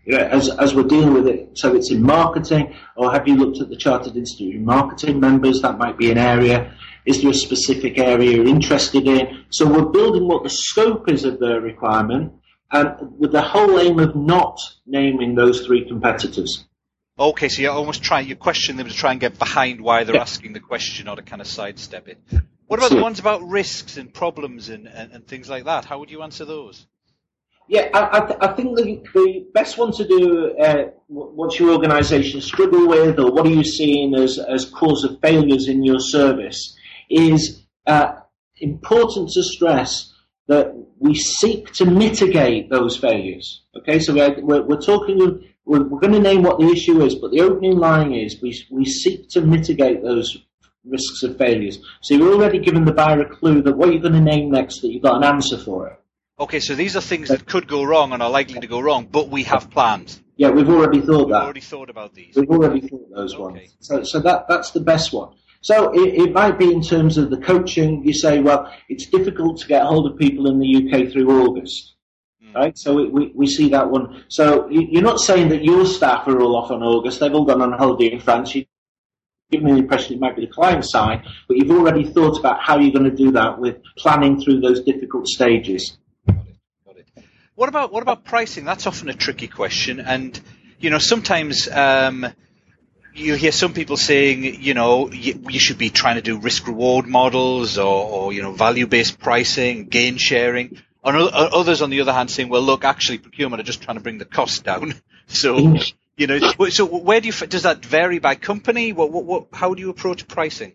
You 0.05 0.17
know, 0.17 0.23
as, 0.25 0.49
as 0.49 0.75
we're 0.75 0.91
dealing 0.95 1.15
with 1.15 1.27
it, 1.27 1.57
so 1.57 1.75
it's 1.75 1.91
in 1.91 2.03
marketing, 2.03 2.75
or 2.95 3.11
have 3.11 3.27
you 3.27 3.35
looked 3.35 3.59
at 3.59 3.69
the 3.69 3.75
Chartered 3.75 4.15
Institute 4.15 4.55
of 4.55 4.61
marketing 4.61 5.19
members? 5.19 5.61
That 5.61 5.79
might 5.79 5.97
be 5.97 6.11
an 6.11 6.19
area. 6.19 6.75
Is 7.07 7.23
there 7.23 7.31
a 7.31 7.41
specific 7.47 7.97
area 7.97 8.37
you're 8.37 8.47
interested 8.47 9.07
in? 9.07 9.45
So 9.49 9.67
we're 9.67 9.91
building 9.91 10.27
what 10.27 10.43
the 10.43 10.49
scope 10.49 11.09
is 11.09 11.25
of 11.25 11.39
the 11.39 11.59
requirement, 11.59 12.33
and 12.71 13.19
with 13.19 13.31
the 13.31 13.41
whole 13.41 13.79
aim 13.79 13.99
of 13.99 14.15
not 14.15 14.59
naming 14.85 15.35
those 15.35 15.65
three 15.65 15.87
competitors. 15.87 16.65
Okay, 17.17 17.49
so 17.49 17.61
you're 17.61 17.73
almost 17.73 18.01
trying, 18.01 18.27
you 18.27 18.35
question 18.35 18.77
them 18.77 18.87
to 18.87 18.93
try 18.93 19.11
and 19.11 19.19
get 19.19 19.37
behind 19.37 19.81
why 19.81 20.05
they're 20.05 20.15
yeah. 20.15 20.21
asking 20.21 20.53
the 20.53 20.61
question 20.61 21.07
or 21.07 21.17
to 21.17 21.21
kind 21.21 21.41
of 21.41 21.47
sidestep 21.47 22.07
it. 22.07 22.17
What 22.67 22.79
about 22.79 22.91
the 22.91 23.01
ones 23.01 23.19
about 23.19 23.41
risks 23.41 23.97
and 23.97 24.13
problems 24.13 24.69
and, 24.69 24.87
and, 24.87 25.11
and, 25.11 25.27
things 25.27 25.49
like 25.49 25.65
that? 25.65 25.85
How 25.85 25.99
would 25.99 26.11
you 26.11 26.21
answer 26.21 26.45
those? 26.45 26.85
Yeah, 27.67 27.89
I, 27.93 28.17
I, 28.17 28.19
th- 28.25 28.39
I 28.41 28.47
think 28.53 28.77
the, 28.77 29.03
the 29.13 29.45
best 29.53 29.77
one 29.77 29.91
to 29.93 30.07
do, 30.07 30.55
uh, 30.57 30.83
what's 31.07 31.59
your 31.59 31.71
organisation 31.71 32.41
struggle 32.41 32.87
with, 32.87 33.19
or 33.19 33.31
what 33.31 33.45
are 33.47 33.51
you 33.51 33.63
seeing 33.63 34.15
as, 34.15 34.39
as 34.39 34.65
cause 34.65 35.03
of 35.03 35.19
failures 35.19 35.67
in 35.67 35.83
your 35.83 35.99
service, 35.99 36.77
is 37.09 37.65
uh, 37.85 38.13
important 38.57 39.29
to 39.31 39.43
stress 39.43 40.08
that 40.49 40.75
we 40.97 41.13
seek 41.13 41.71
to 41.73 41.85
mitigate 41.85 42.69
those 42.69 42.97
failures. 42.97 43.61
Okay, 43.77 43.99
so 43.99 44.13
we're, 44.15 44.41
we're, 44.41 44.63
we're 44.63 44.81
talking, 44.81 45.17
we're, 45.63 45.83
we're 45.83 45.99
going 45.99 46.13
to 46.13 46.19
name 46.19 46.41
what 46.41 46.59
the 46.59 46.67
issue 46.67 47.01
is, 47.01 47.15
but 47.15 47.31
the 47.31 47.41
opening 47.41 47.77
line 47.77 48.11
is 48.11 48.41
we, 48.41 48.59
we 48.71 48.83
seek 48.83 49.29
to 49.29 49.41
mitigate 49.41 50.03
those 50.03 50.39
risks 50.83 51.21
of 51.21 51.37
failures. 51.37 51.79
So 52.01 52.15
you're 52.15 52.33
already 52.33 52.57
given 52.59 52.83
the 52.83 52.91
buyer 52.91 53.21
a 53.21 53.29
clue 53.29 53.61
that 53.61 53.77
what 53.77 53.91
you're 53.91 54.01
going 54.01 54.15
to 54.15 54.21
name 54.21 54.49
next, 54.49 54.81
that 54.81 54.89
you've 54.89 55.03
got 55.03 55.17
an 55.17 55.23
answer 55.23 55.57
for 55.57 55.87
it. 55.87 55.99
Okay, 56.39 56.59
so 56.59 56.73
these 56.73 56.95
are 56.95 57.01
things 57.01 57.29
that 57.29 57.45
could 57.45 57.67
go 57.67 57.83
wrong 57.83 58.11
and 58.11 58.23
are 58.23 58.29
likely 58.29 58.59
to 58.59 58.67
go 58.67 58.79
wrong, 58.79 59.07
but 59.11 59.29
we 59.29 59.43
have 59.43 59.69
plans. 59.69 60.19
Yeah, 60.35 60.49
we've 60.49 60.69
already 60.69 61.01
thought 61.01 61.27
we've 61.27 61.29
that. 61.29 61.43
already 61.43 61.59
thought 61.59 61.89
about 61.91 62.15
these. 62.15 62.33
We've 62.35 62.49
already 62.49 62.81
thought 62.81 63.07
those 63.13 63.35
okay. 63.35 63.43
ones. 63.43 63.75
So, 63.81 64.03
so 64.03 64.19
that 64.21 64.47
that's 64.47 64.71
the 64.71 64.79
best 64.79 65.13
one. 65.13 65.35
So 65.61 65.91
it, 65.93 66.13
it, 66.13 66.33
might 66.33 66.57
be 66.57 66.71
in 66.71 66.81
terms 66.81 67.17
of 67.17 67.29
the 67.29 67.37
coaching. 67.37 68.03
You 68.05 68.13
say, 68.13 68.39
well, 68.39 68.71
it's 68.87 69.07
difficult 69.07 69.59
to 69.59 69.67
get 69.67 69.83
hold 69.83 70.09
of 70.09 70.17
people 70.17 70.49
in 70.49 70.59
the 70.59 70.87
UK 70.87 71.11
through 71.11 71.45
August, 71.45 71.95
mm. 72.41 72.55
right? 72.55 72.77
So 72.77 72.93
we, 72.93 73.09
we, 73.09 73.31
we, 73.35 73.47
see 73.47 73.69
that 73.69 73.89
one. 73.89 74.23
So 74.29 74.69
you're 74.69 75.03
not 75.03 75.19
saying 75.19 75.49
that 75.49 75.63
your 75.63 75.85
staff 75.85 76.27
are 76.27 76.41
all 76.41 76.55
off 76.55 76.71
on 76.71 76.81
August. 76.81 77.19
They've 77.19 77.33
all 77.33 77.45
gone 77.45 77.61
on 77.61 77.73
holiday 77.73 78.11
in 78.11 78.21
France. 78.21 78.55
You 78.55 78.65
given 79.51 79.65
me 79.65 79.73
the 79.73 79.79
impression 79.79 80.13
it 80.13 80.19
might 80.19 80.35
be 80.35 80.45
the 80.45 80.51
client 80.51 80.85
side, 80.85 81.23
but 81.47 81.57
you've 81.57 81.71
already 81.71 82.03
thought 82.03 82.39
about 82.39 82.61
how 82.61 82.77
you're 82.77 82.93
going 82.93 83.09
to 83.09 83.15
do 83.15 83.31
that 83.31 83.59
with 83.59 83.77
planning 83.97 84.39
through 84.39 84.61
those 84.61 84.83
difficult 84.83 85.27
stages. 85.27 85.97
Got 86.27 86.37
it. 86.47 86.55
Got 86.85 86.97
it. 86.97 87.23
What 87.55 87.67
about 87.67 87.91
what 87.91 88.03
about 88.03 88.23
pricing? 88.23 88.63
That's 88.63 88.87
often 88.87 89.09
a 89.09 89.13
tricky 89.13 89.47
question, 89.47 89.99
and 89.99 90.39
you 90.79 90.89
know 90.89 90.99
sometimes. 90.99 91.67
Um, 91.67 92.27
you 93.13 93.35
hear 93.35 93.51
some 93.51 93.73
people 93.73 93.97
saying, 93.97 94.61
you 94.61 94.73
know, 94.73 95.11
you, 95.11 95.43
you 95.49 95.59
should 95.59 95.77
be 95.77 95.89
trying 95.89 96.15
to 96.15 96.21
do 96.21 96.39
risk 96.39 96.67
reward 96.67 97.07
models 97.07 97.77
or, 97.77 97.85
or 97.85 98.33
you 98.33 98.41
know, 98.41 98.51
value 98.51 98.87
based 98.87 99.19
pricing, 99.19 99.85
gain 99.85 100.17
sharing. 100.17 100.81
And 101.03 101.15
others, 101.17 101.81
on 101.81 101.89
the 101.89 102.01
other 102.01 102.13
hand, 102.13 102.29
saying, 102.29 102.49
well, 102.49 102.61
look, 102.61 102.83
actually, 102.83 103.19
procurement 103.19 103.61
are 103.61 103.63
just 103.63 103.81
trying 103.81 103.97
to 103.97 104.03
bring 104.03 104.17
the 104.17 104.25
cost 104.25 104.63
down. 104.63 104.93
So 105.31 105.75
you 106.19 106.27
know, 106.27 106.39
so 106.69 106.85
where 106.85 107.21
do 107.21 107.27
you 107.27 107.47
does 107.47 107.63
that 107.63 107.85
vary 107.85 108.19
by 108.19 108.35
company? 108.35 108.91
What, 108.91 109.11
what, 109.11 109.23
what 109.25 109.47
how 109.53 109.73
do 109.73 109.81
you 109.81 109.89
approach 109.89 110.27
pricing? 110.27 110.73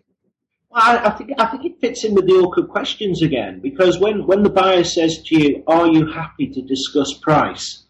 Well, 0.71 0.81
I, 0.81 1.05
I, 1.05 1.09
think 1.11 1.31
I 1.37 1.45
think 1.45 1.65
it 1.65 1.79
fits 1.79 2.03
in 2.03 2.15
with 2.15 2.25
the 2.25 2.33
awkward 2.33 2.69
questions 2.69 3.21
again 3.21 3.59
because 3.59 3.99
when, 3.99 4.25
when 4.25 4.41
the 4.41 4.49
buyer 4.49 4.83
says 4.83 5.21
to 5.25 5.39
you, 5.39 5.63
"Are 5.67 5.87
you 5.87 6.07
happy 6.11 6.47
to 6.47 6.61
discuss 6.63 7.13
price?" 7.13 7.84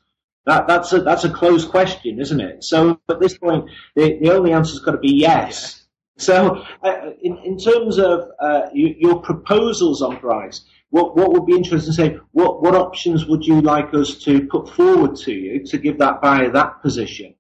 That, 0.46 0.68
that's 0.68 0.94
a 0.94 1.02
that's 1.02 1.24
a 1.24 1.30
closed 1.30 1.70
question, 1.70 2.20
isn't 2.20 2.40
it? 2.40 2.64
So 2.64 3.00
at 3.10 3.20
this 3.20 3.38
point, 3.38 3.70
the, 3.96 4.20
the 4.22 4.32
only 4.32 4.54
answer's 4.54 4.80
got 4.80 4.92
to 4.92 4.98
be 4.98 5.14
yes. 5.14 5.86
So 6.18 6.64
uh, 6.84 7.12
in 7.22 7.38
in 7.44 7.58
terms 7.58 7.98
of 7.98 8.30
uh, 8.40 8.68
you, 8.74 8.96
your 8.98 9.22
proposals 9.22 10.02
on 10.02 10.18
price, 10.18 10.64
what 10.90 11.16
what 11.16 11.34
would 11.34 11.46
be 11.46 11.56
interesting 11.56 11.94
to 11.94 11.96
say? 11.96 12.20
What 12.32 12.62
what 12.62 12.76
options 12.76 13.26
would 13.26 13.44
you 13.44 13.62
like 13.62 13.94
us 13.94 14.16
to 14.26 14.46
put 14.48 14.70
forward 14.70 15.16
to 15.18 15.34
you 15.34 15.66
to 15.66 15.78
give 15.78 15.98
that 16.00 16.22
buyer 16.22 16.52
that 16.52 16.82
position? 16.82 17.36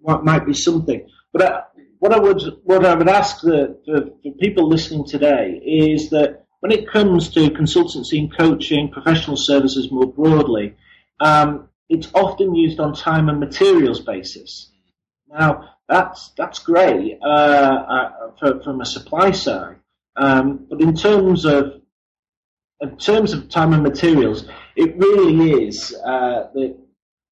what 0.00 0.24
might 0.24 0.46
be 0.46 0.54
something. 0.54 1.06
But 1.32 1.42
I, 1.42 1.62
what 1.98 2.12
I 2.12 2.18
would 2.18 2.42
what 2.64 2.84
I 2.84 2.94
would 2.94 3.08
ask 3.08 3.40
the, 3.40 3.78
the, 3.86 4.14
the, 4.22 4.30
people 4.32 4.68
listening 4.68 5.06
today 5.06 5.60
is 5.64 6.10
that 6.10 6.44
when 6.60 6.72
it 6.72 6.88
comes 6.88 7.30
to 7.30 7.50
consultancy 7.50 8.18
and 8.18 8.36
coaching, 8.36 8.90
professional 8.90 9.36
services 9.36 9.90
more 9.90 10.06
broadly, 10.06 10.74
um, 11.20 11.68
it's 11.94 12.10
often 12.14 12.54
used 12.54 12.80
on 12.80 12.92
time 12.92 13.28
and 13.28 13.38
materials 13.38 14.00
basis. 14.00 14.70
Now 15.28 15.70
that's 15.88 16.30
that's 16.36 16.58
great 16.58 17.18
uh, 17.22 17.28
uh, 17.28 18.10
for, 18.38 18.62
from 18.62 18.80
a 18.80 18.86
supply 18.86 19.30
side, 19.30 19.76
um, 20.16 20.66
but 20.68 20.80
in 20.80 20.94
terms 20.94 21.44
of 21.44 21.80
in 22.80 22.96
terms 22.98 23.32
of 23.32 23.48
time 23.48 23.72
and 23.72 23.82
materials, 23.82 24.48
it 24.76 24.96
really 24.96 25.66
is 25.66 25.94
uh, 26.04 26.48
the 26.54 26.76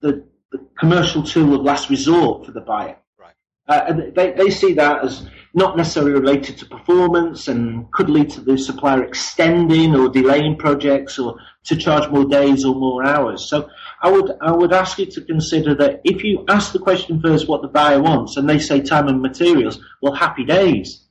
the 0.01 0.25
the 0.53 0.59
commercial 0.79 1.23
tool 1.23 1.55
of 1.55 1.63
last 1.63 1.91
resort 1.91 2.47
for 2.47 2.53
the 2.53 2.61
buyer. 2.61 2.97
Right. 3.19 3.35
Uh, 3.69 3.85
and 3.89 4.15
they, 4.15 4.33
they 4.33 4.51
see 4.51 4.75
that 4.75 5.05
as 5.05 5.27
not 5.55 5.77
necessarily 5.77 6.13
related 6.13 6.57
to 6.59 6.67
performance 6.67 7.49
and 7.49 7.91
could 7.93 8.09
lead 8.09 8.31
to 8.31 8.41
the 8.41 8.57
supplier 8.57 9.03
extending 9.03 9.95
or 9.95 10.09
delaying 10.09 10.57
projects 10.57 11.19
or 11.19 11.37
to 11.65 11.77
charge 11.77 12.11
more 12.11 12.25
days 12.25 12.65
or 12.65 12.75
more 12.75 13.05
hours. 13.05 13.49
So 13.49 13.69
I 14.03 14.11
would, 14.11 14.33
I 14.41 14.51
would 14.51 14.73
ask 14.73 14.99
you 14.99 15.07
to 15.07 15.21
consider 15.21 15.75
that 15.77 16.01
if 16.05 16.25
you 16.25 16.45
ask 16.49 16.73
the 16.73 16.79
question 16.79 17.21
first 17.21 17.49
what 17.49 17.63
the 17.63 17.69
buyer 17.69 18.03
wants 18.03 18.37
and 18.37 18.49
they 18.49 18.59
say 18.59 18.81
time 18.81 19.09
and 19.09 19.23
materials, 19.23 19.79
well, 20.01 20.15
happy 20.15 20.45
days. 20.45 21.03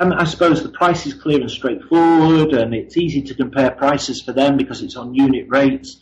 and 0.00 0.14
I 0.14 0.24
suppose 0.24 0.62
the 0.62 0.70
price 0.70 1.06
is 1.06 1.14
clear 1.14 1.40
and 1.40 1.50
straightforward, 1.50 2.52
and 2.54 2.74
it's 2.74 2.96
easy 2.96 3.22
to 3.22 3.34
compare 3.34 3.70
prices 3.70 4.22
for 4.22 4.32
them 4.32 4.56
because 4.56 4.82
it's 4.82 4.96
on 4.96 5.14
unit 5.14 5.46
rates. 5.48 6.00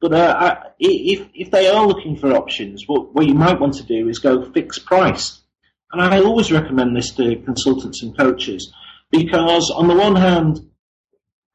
But 0.00 0.12
uh, 0.12 0.56
if 0.78 1.26
if 1.34 1.50
they 1.50 1.68
are 1.68 1.86
looking 1.86 2.16
for 2.16 2.32
options, 2.32 2.84
what 2.86 3.14
what 3.14 3.26
you 3.26 3.34
might 3.34 3.58
want 3.58 3.74
to 3.74 3.82
do 3.84 4.08
is 4.08 4.18
go 4.18 4.52
fixed 4.52 4.84
price. 4.84 5.40
And 5.90 6.02
I 6.02 6.20
always 6.20 6.52
recommend 6.52 6.94
this 6.94 7.12
to 7.12 7.36
consultants 7.36 8.02
and 8.02 8.16
coaches 8.16 8.72
because 9.10 9.70
on 9.74 9.88
the 9.88 9.96
one 9.96 10.16
hand, 10.16 10.67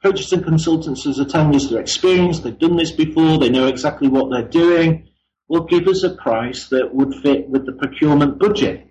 coaches 0.03 0.33
and 0.33 0.43
consultants 0.43 1.07
are 1.07 1.25
telling 1.25 1.55
us 1.55 1.69
they're 1.69 1.79
experienced, 1.79 2.43
they've 2.43 2.59
done 2.59 2.75
this 2.75 2.91
before, 2.91 3.37
they 3.37 3.49
know 3.49 3.67
exactly 3.67 4.07
what 4.07 4.29
they're 4.29 4.47
doing. 4.47 5.07
Will 5.47 5.65
give 5.65 5.87
us 5.87 6.03
a 6.03 6.15
price 6.15 6.67
that 6.69 6.93
would 6.93 7.15
fit 7.21 7.49
with 7.49 7.65
the 7.65 7.73
procurement 7.73 8.39
budget. 8.39 8.87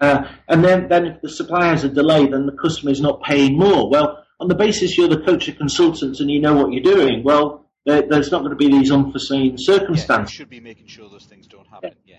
Uh, 0.00 0.28
and 0.48 0.64
then, 0.64 0.88
then 0.88 1.06
if 1.06 1.22
the 1.22 1.28
supplier 1.28 1.70
has 1.70 1.84
a 1.84 1.88
delay, 1.88 2.26
then 2.26 2.46
the 2.46 2.56
customer 2.60 2.90
is 2.90 3.00
not 3.00 3.22
paying 3.22 3.58
more. 3.58 3.88
Well, 3.88 4.24
on 4.40 4.48
the 4.48 4.54
basis 4.54 4.96
you're 4.96 5.08
the 5.08 5.22
coach 5.22 5.48
or 5.48 5.52
consultant 5.52 6.20
and 6.20 6.30
you 6.30 6.40
know 6.40 6.54
what 6.54 6.72
you're 6.72 6.82
doing, 6.82 7.22
well, 7.24 7.70
there, 7.86 8.02
there's 8.08 8.30
not 8.30 8.40
going 8.40 8.50
to 8.50 8.56
be 8.56 8.68
these 8.68 8.90
unforeseen 8.90 9.56
circumstances. 9.58 10.34
Yeah, 10.34 10.38
should 10.38 10.50
be 10.50 10.60
making 10.60 10.86
sure 10.86 11.08
those 11.08 11.26
things 11.26 11.46
don't 11.46 11.66
happen. 11.66 11.94
Yeah. 12.04 12.18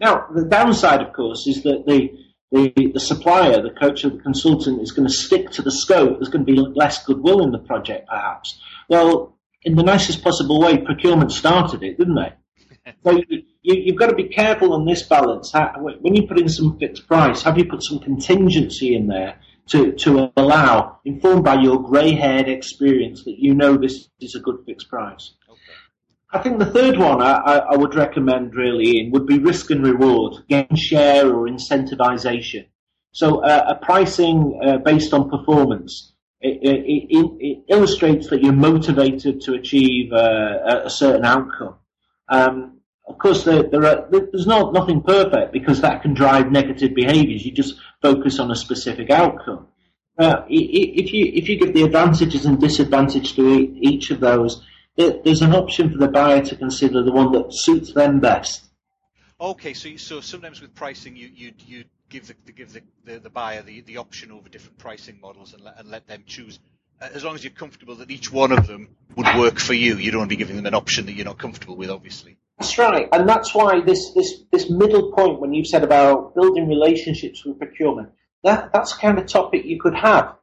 Now, 0.00 0.28
the 0.34 0.44
downside, 0.44 1.02
of 1.02 1.12
course, 1.12 1.46
is 1.46 1.62
that 1.64 1.84
the, 1.86 2.10
the, 2.50 2.72
the 2.92 3.00
supplier, 3.00 3.60
the 3.60 3.70
coach 3.70 4.04
or 4.04 4.10
the 4.10 4.18
consultant, 4.18 4.80
is 4.80 4.92
going 4.92 5.06
to 5.06 5.12
stick 5.12 5.50
to 5.52 5.62
the 5.62 5.70
scope. 5.70 6.18
There's 6.18 6.28
going 6.28 6.46
to 6.46 6.52
be 6.52 6.58
less 6.58 7.04
goodwill 7.04 7.42
in 7.42 7.52
the 7.52 7.58
project, 7.58 8.08
perhaps. 8.08 8.60
Well, 8.88 9.38
in 9.62 9.76
the 9.76 9.82
nicest 9.82 10.22
possible 10.22 10.60
way, 10.60 10.78
procurement 10.78 11.32
started 11.32 11.82
it, 11.82 11.98
didn't 11.98 12.14
they? 12.14 12.92
so 13.04 13.20
you, 13.62 13.92
have 13.92 13.98
got 13.98 14.06
to 14.06 14.14
be 14.14 14.28
careful 14.28 14.72
on 14.72 14.86
this 14.86 15.02
balance. 15.02 15.52
when 16.00 16.14
you 16.14 16.26
put 16.26 16.38
in 16.38 16.48
some 16.48 16.78
fixed 16.78 17.06
price, 17.06 17.42
have 17.42 17.58
you 17.58 17.66
put 17.66 17.82
some 17.82 17.98
contingency 17.98 18.94
in 18.94 19.08
there 19.08 19.38
to, 19.68 19.92
to 19.92 20.32
allow, 20.36 20.98
informed 21.04 21.44
by 21.44 21.60
your 21.60 21.82
grey-haired 21.82 22.48
experience, 22.48 23.24
that 23.24 23.36
you 23.38 23.54
know 23.54 23.76
this 23.76 24.08
is 24.20 24.34
a 24.34 24.40
good 24.40 24.62
fixed 24.64 24.88
price? 24.88 25.34
I 26.30 26.38
think 26.38 26.58
the 26.58 26.66
third 26.66 26.98
one 26.98 27.22
I, 27.22 27.62
I, 27.70 27.76
would 27.76 27.94
recommend 27.94 28.54
really 28.54 29.00
in 29.00 29.10
would 29.12 29.26
be 29.26 29.38
risk 29.38 29.70
and 29.70 29.82
reward, 29.82 30.44
gain 30.46 30.74
share 30.74 31.26
or 31.26 31.48
incentivization. 31.48 32.66
So 33.12 33.42
uh, 33.42 33.64
a 33.68 33.84
pricing 33.84 34.60
uh, 34.62 34.76
based 34.78 35.14
on 35.14 35.30
performance. 35.30 36.12
It, 36.40 36.58
it, 36.62 36.84
it, 36.86 37.36
it, 37.40 37.64
illustrates 37.68 38.28
that 38.28 38.42
you're 38.42 38.52
motivated 38.52 39.40
to 39.42 39.54
achieve 39.54 40.12
uh, 40.12 40.82
a 40.84 40.90
certain 40.90 41.24
outcome. 41.24 41.76
Um, 42.28 42.80
of 43.08 43.18
course, 43.18 43.44
there, 43.44 43.62
there 43.62 43.84
are, 43.86 44.06
there's 44.10 44.46
not 44.46 44.74
nothing 44.74 45.02
perfect 45.02 45.52
because 45.52 45.80
that 45.80 46.02
can 46.02 46.12
drive 46.12 46.52
negative 46.52 46.94
behaviours. 46.94 47.44
You 47.44 47.52
just 47.52 47.76
focus 48.02 48.38
on 48.38 48.50
a 48.50 48.56
specific 48.56 49.10
outcome. 49.10 49.66
Uh, 50.18 50.42
if 50.48 51.12
you 51.12 51.30
if 51.32 51.48
you 51.48 51.58
give 51.58 51.74
the 51.74 51.84
advantages 51.84 52.44
and 52.44 52.60
disadvantages 52.60 53.32
to 53.32 53.74
each 53.80 54.10
of 54.10 54.20
those, 54.20 54.62
there's 54.98 55.42
an 55.42 55.54
option 55.54 55.90
for 55.92 55.98
the 55.98 56.08
buyer 56.08 56.44
to 56.44 56.56
consider 56.56 57.02
the 57.02 57.12
one 57.12 57.32
that 57.32 57.46
suits 57.50 57.92
them 57.92 58.20
best. 58.20 58.64
Okay, 59.40 59.72
so 59.72 59.96
so 59.96 60.20
sometimes 60.20 60.60
with 60.60 60.74
pricing, 60.74 61.16
you 61.16 61.30
you 61.32 61.52
you 61.66 61.84
give 62.08 62.26
the 62.26 62.34
give 62.52 62.72
the, 62.72 62.82
the, 63.04 63.20
the 63.20 63.30
buyer 63.30 63.62
the, 63.62 63.80
the 63.82 63.98
option 63.98 64.32
over 64.32 64.48
different 64.48 64.78
pricing 64.78 65.18
models 65.20 65.54
and 65.54 65.62
let, 65.62 65.78
and 65.78 65.88
let 65.88 66.06
them 66.08 66.24
choose. 66.26 66.58
As 67.00 67.22
long 67.22 67.36
as 67.36 67.44
you're 67.44 67.52
comfortable 67.52 67.94
that 67.96 68.10
each 68.10 68.32
one 68.32 68.50
of 68.50 68.66
them 68.66 68.88
would 69.14 69.28
work 69.36 69.60
for 69.60 69.72
you, 69.72 69.96
you 69.96 70.10
don't 70.10 70.22
want 70.22 70.30
to 70.30 70.36
be 70.36 70.38
giving 70.38 70.56
them 70.56 70.66
an 70.66 70.74
option 70.74 71.06
that 71.06 71.12
you're 71.12 71.24
not 71.24 71.38
comfortable 71.38 71.76
with, 71.76 71.90
obviously. 71.90 72.36
That's 72.58 72.76
right, 72.76 73.08
and 73.12 73.28
that's 73.28 73.54
why 73.54 73.80
this 73.80 74.12
this 74.14 74.42
this 74.50 74.68
middle 74.68 75.12
point 75.12 75.40
when 75.40 75.54
you've 75.54 75.68
said 75.68 75.84
about 75.84 76.34
building 76.34 76.66
relationships 76.66 77.44
with 77.44 77.60
procurement, 77.60 78.10
that 78.42 78.72
that's 78.72 78.94
the 78.94 79.00
kind 79.00 79.20
of 79.20 79.26
topic 79.26 79.64
you 79.64 79.80
could 79.80 79.94
have 79.94 80.37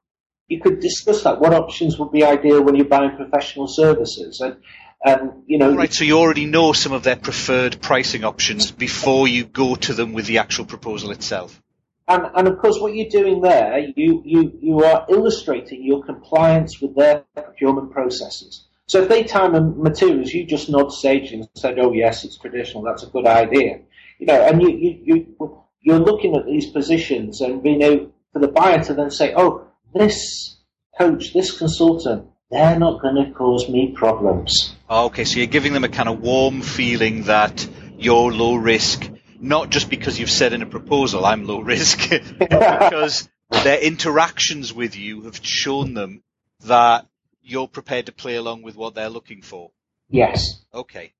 you 0.48 0.62
could 0.62 0.80
discuss 0.80 1.24
that. 1.24 1.40
What 1.40 1.54
options 1.54 1.98
would 1.98 2.12
be 2.12 2.24
ideal 2.24 2.64
when 2.64 2.76
you're 2.76 2.86
buying 2.86 3.16
professional 3.16 3.68
services? 3.68 4.42
And, 4.42 4.58
and 5.04 5.44
you 5.48 5.58
know, 5.58 5.76
right. 5.76 5.94
So 5.94 6.04
you 6.04 6.18
already 6.18 6.46
know 6.46 6.74
some 6.74 6.92
of 6.92 7.04
their 7.04 7.16
preferred 7.16 7.82
pricing 7.82 8.24
options 8.24 8.72
before 8.72 9.28
you 9.28 9.46
go 9.46 9.76
to 9.76 9.94
them 9.94 10.14
with 10.14 10.26
the 10.26 10.40
actual 10.40 10.66
proposal 10.66 11.12
itself. 11.12 11.62
And, 12.08 12.28
and 12.36 12.48
of 12.48 12.60
course, 12.60 12.80
what 12.80 12.94
you're 12.94 13.10
doing 13.10 13.42
there, 13.42 13.80
you, 13.80 14.22
you, 14.24 14.60
you 14.62 14.84
are 14.84 15.08
illustrating 15.10 15.84
your 15.84 16.04
compliance 16.04 16.80
with 16.80 16.96
their 16.96 17.24
procurement 17.36 17.92
processes. 17.92 18.66
So 18.88 19.02
if 19.02 19.10
they 19.10 19.24
time 19.24 19.82
materials, 19.82 20.32
you 20.32 20.46
just 20.46 20.70
nod 20.70 20.90
sagely 20.90 21.40
and 21.40 21.50
said, 21.56 21.80
"Oh 21.80 21.92
yes, 21.92 22.24
it's 22.24 22.38
traditional. 22.38 22.84
That's 22.84 23.02
a 23.02 23.08
good 23.08 23.26
idea." 23.26 23.80
You 24.20 24.28
know, 24.28 24.40
and 24.46 24.62
you 24.62 24.70
you, 24.70 25.00
you 25.04 25.64
you're 25.82 26.00
looking 26.00 26.36
at 26.36 26.46
these 26.46 26.70
positions 26.70 27.42
and 27.42 27.64
being 27.64 27.82
able 27.82 28.14
for 28.32 28.40
the 28.40 28.48
buyer 28.48 28.84
to 28.84 28.94
then 28.94 29.10
say, 29.10 29.34
"Oh, 29.36 29.65
this 29.96 30.58
coach, 30.98 31.34
this 31.34 31.58
consultant, 31.58 32.28
they're 32.52 32.78
not 32.78 33.02
going 33.02 33.16
to 33.16 33.32
cause 33.32 33.68
me 33.68 33.94
problems. 33.96 34.76
Ah, 34.90 35.06
okay, 35.06 35.24
so 35.24 35.38
you're 35.38 35.48
giving 35.48 35.74
them 35.74 35.84
a 35.84 35.90
kind 35.90 36.10
of 36.10 36.22
warm 36.22 36.62
feeling 36.62 37.24
that 37.24 37.68
you're 37.98 38.32
low 38.32 38.56
risk, 38.56 39.10
not 39.40 39.70
just 39.70 39.90
because 39.90 40.20
you've 40.20 40.30
said 40.30 40.54
in 40.54 40.62
a 40.62 40.68
proposal, 40.68 41.26
I'm 41.26 41.46
low 41.46 41.62
risk, 41.62 42.10
because 42.40 43.28
their 43.50 43.80
interactions 43.80 44.74
with 44.74 44.96
you 44.96 45.24
have 45.24 45.40
shown 45.42 45.94
them 45.94 46.22
that 46.66 47.08
you're 47.42 47.68
prepared 47.68 48.08
to 48.08 48.12
play 48.12 48.36
along 48.36 48.64
with 48.64 48.76
what 48.76 48.96
they're 48.96 49.10
looking 49.10 49.42
for. 49.42 49.72
Yes. 50.10 50.62
Okay. 50.74 51.14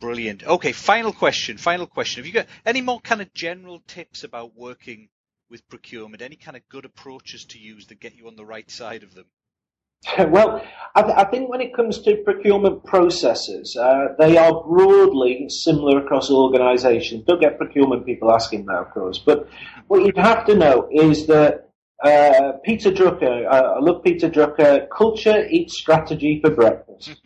Brilliant. 0.00 0.44
Okay, 0.44 0.72
final 0.72 1.12
question. 1.12 1.58
Final 1.58 1.86
question. 1.86 2.20
Have 2.20 2.26
you 2.26 2.32
got 2.32 2.46
any 2.66 2.80
more 2.80 3.00
kind 3.00 3.20
of 3.20 3.32
general 3.32 3.80
tips 3.86 4.24
about 4.24 4.56
working 4.56 5.08
with 5.52 5.68
procurement? 5.68 6.22
Any 6.22 6.34
kind 6.34 6.56
of 6.56 6.68
good 6.68 6.84
approaches 6.84 7.44
to 7.44 7.58
use 7.58 7.86
that 7.86 8.00
get 8.00 8.16
you 8.16 8.26
on 8.26 8.34
the 8.34 8.44
right 8.44 8.68
side 8.68 9.04
of 9.04 9.14
them? 9.14 9.26
Well, 10.18 10.60
I, 10.96 11.02
th- 11.02 11.14
I 11.16 11.24
think 11.24 11.48
when 11.48 11.60
it 11.60 11.76
comes 11.76 12.00
to 12.00 12.16
procurement 12.24 12.84
processes, 12.84 13.76
uh, 13.76 14.08
they 14.18 14.36
are 14.36 14.64
broadly 14.64 15.48
similar 15.48 16.04
across 16.04 16.28
organisations. 16.28 17.22
Don't 17.24 17.40
get 17.40 17.56
procurement 17.56 18.04
people 18.04 18.32
asking 18.32 18.66
that, 18.66 18.78
of 18.78 18.90
course. 18.90 19.18
But 19.18 19.48
what 19.86 20.04
you 20.04 20.12
have 20.16 20.44
to 20.46 20.56
know 20.56 20.88
is 20.90 21.28
that 21.28 21.70
uh, 22.02 22.54
Peter 22.64 22.90
Drucker, 22.90 23.46
uh, 23.46 23.74
I 23.76 23.78
love 23.78 24.02
Peter 24.02 24.28
Drucker, 24.28 24.88
culture 24.90 25.46
eats 25.48 25.78
strategy 25.78 26.40
for 26.42 26.50
breakfast. 26.50 27.22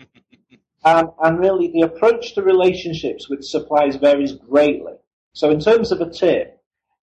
and, 0.85 1.09
and 1.23 1.39
really, 1.39 1.73
the 1.73 1.81
approach 1.81 2.35
to 2.35 2.43
relationships 2.43 3.27
with 3.29 3.43
suppliers 3.43 3.97
varies 3.97 4.33
greatly. 4.33 4.93
So, 5.33 5.51
in 5.51 5.61
terms 5.61 5.93
of 5.93 6.03
a 6.03 6.11
tip, 6.11 6.56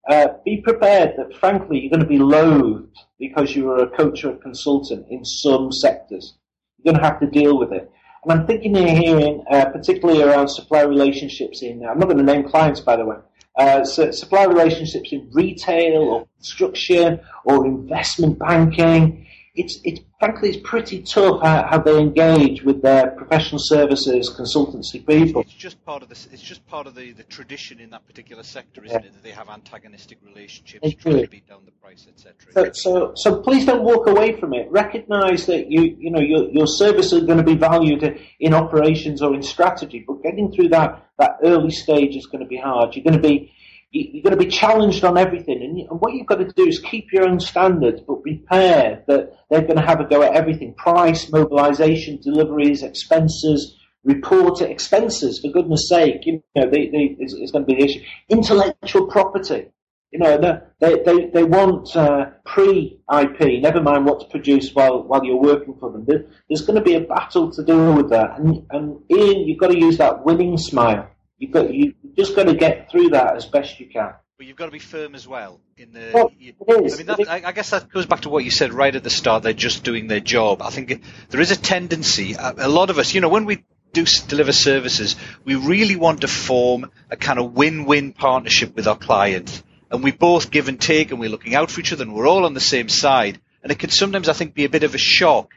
uh, 0.09 0.29
be 0.45 0.61
prepared 0.61 1.15
that, 1.17 1.37
frankly, 1.37 1.81
you're 1.81 1.91
going 1.91 2.01
to 2.01 2.07
be 2.07 2.19
loathed 2.19 2.97
because 3.19 3.55
you 3.55 3.71
are 3.71 3.85
a 3.85 3.97
coach 3.97 4.25
or 4.25 4.33
a 4.33 4.39
consultant 4.39 5.07
in 5.11 5.25
some 5.25 5.71
sectors. 5.71 6.35
You're 6.79 6.93
going 6.93 7.03
to 7.03 7.09
have 7.09 7.21
to 7.21 7.27
deal 7.27 7.59
with 7.59 7.73
it. 7.73 7.91
And 8.25 8.33
I'm 8.33 8.47
thinking 8.47 8.75
here, 8.75 9.19
in, 9.19 9.45
uh, 9.51 9.67
particularly 9.67 10.23
around 10.23 10.49
supply 10.49 10.83
relationships 10.83 11.63
in, 11.63 11.85
I'm 11.85 11.99
not 11.99 12.07
going 12.07 12.19
to 12.19 12.25
name 12.25 12.49
clients, 12.49 12.81
by 12.81 12.97
the 12.97 13.05
way, 13.05 13.17
uh, 13.57 13.85
so 13.85 14.11
supply 14.11 14.45
relationships 14.45 15.13
in 15.13 15.29
retail 15.33 16.03
or 16.03 16.27
construction 16.37 17.21
or 17.45 17.67
investment 17.67 18.39
banking 18.39 19.27
it's, 19.55 19.79
it's 19.85 20.01
frankly 20.19 20.49
it's 20.49 20.67
pretty 20.67 21.03
tough 21.03 21.43
how, 21.43 21.67
how, 21.69 21.79
they 21.79 21.99
engage 21.99 22.63
with 22.63 22.81
their 22.81 23.11
professional 23.11 23.61
services 23.63 24.31
consultancy 24.31 25.07
people. 25.07 25.43
It's 25.43 25.53
just 25.53 25.85
part 25.85 26.03
of 26.03 26.09
the 26.09 26.15
it's 26.33 26.41
just 26.41 26.67
part 26.67 26.87
of 26.87 26.95
the, 26.95 27.13
the 27.13 27.25
tradition 27.25 27.79
in 27.79 27.91
that 27.91 28.07
particular 28.07 28.45
sector, 28.45 28.83
isn't 28.83 29.03
yeah. 29.03 29.09
it? 29.09 29.13
That 29.13 29.23
they 29.23 29.31
have 29.31 29.51
antagonistic 29.51 30.19
relationships, 30.25 30.95
trying 30.95 31.21
to 31.21 31.29
beat 31.29 31.47
down 31.47 31.67
the 31.67 31.71
price, 31.73 32.07
etc. 32.09 32.35
So, 32.53 32.71
so, 32.73 33.13
so 33.15 33.43
please 33.43 33.67
don't 33.67 33.83
walk 33.83 34.07
away 34.07 34.41
from 34.41 34.55
it. 34.55 34.71
Recognise 34.71 35.45
that 35.47 35.71
you 35.71 35.97
you 35.99 36.11
know 36.11 36.21
your 36.21 36.49
your 36.49 36.67
services 36.67 37.23
are 37.23 37.27
going 37.27 37.39
to 37.39 37.45
be 37.45 37.57
valued 37.57 38.19
in 38.41 38.55
operations 38.55 39.21
or 39.21 39.35
in 39.35 39.43
strategy, 39.43 40.03
but 40.07 40.23
getting 40.23 40.51
through 40.51 40.69
that 40.71 41.07
that 41.19 41.37
early 41.45 41.71
stage 41.71 42.17
is 42.17 42.25
going 42.25 42.43
to 42.43 42.49
be 42.49 42.57
hard. 42.57 42.97
You're 42.97 43.05
going 43.05 43.21
to 43.21 43.29
be 43.29 43.53
you're 43.93 44.23
going 44.23 44.37
to 44.37 44.43
be 44.43 44.51
challenged 44.51 45.05
on 45.05 45.19
everything. 45.19 45.63
And, 45.63 46.01
what 46.01 46.15
you've 46.15 46.27
got 46.27 46.37
to 46.37 46.47
do 46.47 46.67
is 46.67 46.79
keep 46.79 47.13
your 47.13 47.29
own 47.29 47.39
standards, 47.39 48.01
but 48.07 48.25
be 48.25 48.37
prepared 48.37 49.05
that 49.07 49.33
they're 49.51 49.63
going 49.63 49.77
to 49.77 49.85
have 49.85 50.01
a 50.01 50.05
go 50.05 50.23
at 50.23 50.35
everything. 50.35 50.75
Price, 50.75 51.31
mobilization, 51.31 52.19
deliveries, 52.23 52.83
expenses, 52.83 53.77
report 54.05 54.63
expenses, 54.63 55.41
for 55.41 55.51
goodness 55.51 55.89
sake. 55.89 56.25
You 56.25 56.43
know, 56.57 56.69
they, 56.71 56.89
they, 56.89 57.17
it's, 57.19 57.35
it's, 57.35 57.53
going 57.53 57.67
to 57.67 57.75
be 57.75 57.81
the 57.81 57.85
issue. 57.85 58.01
Intellectual 58.31 59.07
property. 59.09 59.69
You 60.11 60.19
know, 60.19 60.61
they, 60.81 61.03
they, 61.05 61.27
they 61.27 61.45
want 61.45 61.95
uh, 61.97 62.27
pre-IP, 62.45 63.63
never 63.63 63.81
mind 63.81 64.05
what's 64.05 64.25
produced 64.25 64.75
while, 64.75 65.03
while 65.05 65.25
you're 65.25 65.41
working 65.41 65.75
for 65.79 65.91
them. 65.91 66.07
There's 66.07 66.63
going 66.63 66.77
to 66.77 66.85
be 66.85 66.97
a 66.97 67.01
battle 67.01 67.51
to 67.51 67.63
deal 67.63 67.95
with 67.95 68.11
that. 68.11 68.39
And, 68.39 68.67
and 68.71 69.01
Ian, 69.11 69.49
you've 69.49 69.59
got 69.59 69.69
to 69.69 69.79
use 69.79 69.97
that 69.99 70.25
winning 70.25 70.59
smile. 70.59 71.09
You've 71.39 71.53
got, 71.53 71.73
you 71.73 71.95
just 72.17 72.37
got 72.37 72.45
to 72.45 72.55
get 72.55 72.91
through 72.91 73.11
that 73.11 73.37
as 73.37 73.47
best 73.47 73.81
you 73.81 73.87
can. 73.87 74.13
But 74.39 74.47
you've 74.47 74.57
got 74.57 74.67
to 74.67 74.73
be 74.73 74.79
firm 74.79 75.15
as 75.15 75.29
well. 75.29 75.61
In 75.77 75.93
the, 75.93 76.11
well, 76.13 76.33
you, 76.39 76.55
it 76.69 76.85
is. 76.85 76.95
I 76.95 76.97
mean, 76.97 77.07
that, 77.07 77.29
I, 77.29 77.43
I, 77.49 77.53
guess 77.53 77.71
that 77.71 77.91
goes 77.91 78.07
back 78.07 78.23
to 78.23 78.29
what 78.29 78.45
you 78.45 78.51
said 78.51 78.73
right 78.73 78.95
at 78.95 79.05
the 79.05 79.11
start. 79.11 79.43
They're 79.43 79.53
just 79.53 79.85
doing 79.85 80.09
their 80.09 80.21
job. 80.21 80.63
I 80.63 80.71
think 80.71 81.03
there 81.31 81.41
is 81.41 81.51
a 81.51 81.57
tendency. 81.57 82.35
A, 82.35 82.55
a 82.57 82.69
lot 82.69 82.91
of 82.91 82.99
us, 82.99 83.15
you 83.15 83.21
know, 83.21 83.29
when 83.29 83.45
we 83.45 83.65
do 83.93 84.05
deliver 84.27 84.53
services, 84.53 85.17
we 85.45 85.55
really 85.55 85.97
want 85.97 86.23
to 86.23 86.29
form 86.29 86.91
a 87.11 87.17
kind 87.17 87.39
of 87.39 87.53
win-win 87.53 88.13
partnership 88.13 88.75
with 88.75 88.87
our 88.87 88.97
client. 88.97 89.63
and 89.91 90.03
we 90.03 90.11
both 90.11 90.51
give 90.51 90.69
and 90.69 90.81
take 90.81 91.11
and 91.11 91.21
we're 91.21 91.31
looking 91.31 91.55
out 91.55 91.71
for 91.71 91.81
each 91.81 91.93
other 91.93 92.03
and 92.03 92.15
we're 92.15 92.27
all 92.27 92.47
on 92.47 92.55
the 92.55 92.61
same 92.61 92.89
side. 92.89 93.41
And 93.63 93.71
it 93.71 93.79
can 93.79 93.91
sometimes, 93.91 94.29
I 94.29 94.33
think, 94.33 94.55
be 94.55 94.65
a 94.65 94.71
bit 94.71 94.83
of 94.83 94.95
a 94.95 94.99
shock 94.99 95.53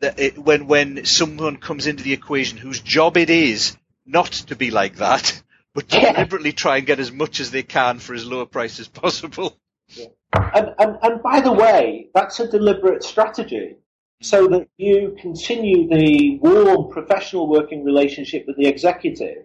that 0.00 0.18
it, 0.18 0.38
when 0.38 0.66
when 0.66 1.04
someone 1.04 1.56
comes 1.58 1.86
into 1.86 2.02
the 2.02 2.12
equation 2.12 2.58
whose 2.58 2.80
job 2.80 3.16
it 3.16 3.30
is 3.30 3.76
not 4.04 4.32
to 4.32 4.56
be 4.56 4.70
like 4.70 4.96
that, 4.96 5.42
but 5.76 5.88
deliberately 5.88 6.52
try 6.52 6.78
and 6.78 6.86
get 6.86 6.98
as 6.98 7.12
much 7.12 7.38
as 7.38 7.50
they 7.50 7.62
can 7.62 7.98
for 7.98 8.14
as 8.14 8.24
low 8.24 8.40
a 8.40 8.46
price 8.46 8.80
as 8.80 8.88
possible. 8.88 9.58
Yeah. 9.88 10.06
And, 10.32 10.74
and, 10.78 10.96
and 11.02 11.22
by 11.22 11.40
the 11.40 11.52
way, 11.52 12.08
that's 12.14 12.40
a 12.40 12.50
deliberate 12.50 13.04
strategy 13.04 13.76
so 14.22 14.48
that 14.48 14.68
you 14.78 15.14
continue 15.20 15.86
the 15.86 16.38
warm 16.40 16.90
professional 16.90 17.46
working 17.46 17.84
relationship 17.84 18.44
with 18.46 18.56
the 18.56 18.66
executive, 18.66 19.44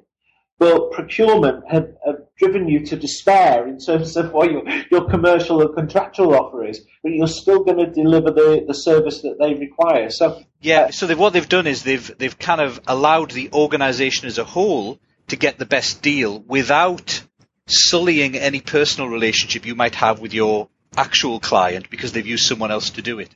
but 0.57 0.91
procurement 0.91 1.65
have, 1.69 1.89
have 2.05 2.15
driven 2.37 2.69
you 2.69 2.85
to 2.85 2.95
despair 2.95 3.67
in 3.67 3.77
terms 3.77 4.15
of 4.15 4.31
what 4.31 4.49
your, 4.49 4.63
your 4.89 5.09
commercial 5.09 5.61
or 5.61 5.73
contractual 5.73 6.33
offer 6.33 6.65
is, 6.65 6.85
but 7.03 7.11
you're 7.11 7.27
still 7.27 7.65
going 7.65 7.77
to 7.77 7.91
deliver 7.91 8.31
the, 8.31 8.63
the 8.65 8.73
service 8.73 9.21
that 9.23 9.35
they 9.37 9.53
require. 9.53 10.09
So 10.09 10.41
yeah, 10.61 10.83
uh, 10.83 10.91
so 10.91 11.07
they've, 11.07 11.19
what 11.19 11.33
they've 11.33 11.49
done 11.49 11.67
is 11.67 11.83
they've 11.83 12.17
they've 12.17 12.39
kind 12.39 12.61
of 12.61 12.79
allowed 12.87 13.31
the 13.31 13.51
organisation 13.51 14.27
as 14.27 14.37
a 14.37 14.45
whole 14.45 14.97
to 15.31 15.37
get 15.37 15.57
the 15.57 15.65
best 15.65 16.01
deal 16.01 16.39
without 16.39 17.23
sullying 17.65 18.35
any 18.35 18.59
personal 18.59 19.09
relationship 19.09 19.65
you 19.65 19.75
might 19.75 19.95
have 19.95 20.19
with 20.19 20.33
your 20.33 20.67
actual 20.97 21.39
client 21.39 21.89
because 21.89 22.11
they've 22.11 22.27
used 22.27 22.45
someone 22.45 22.69
else 22.69 22.91
to 22.91 23.01
do 23.01 23.19
it. 23.19 23.33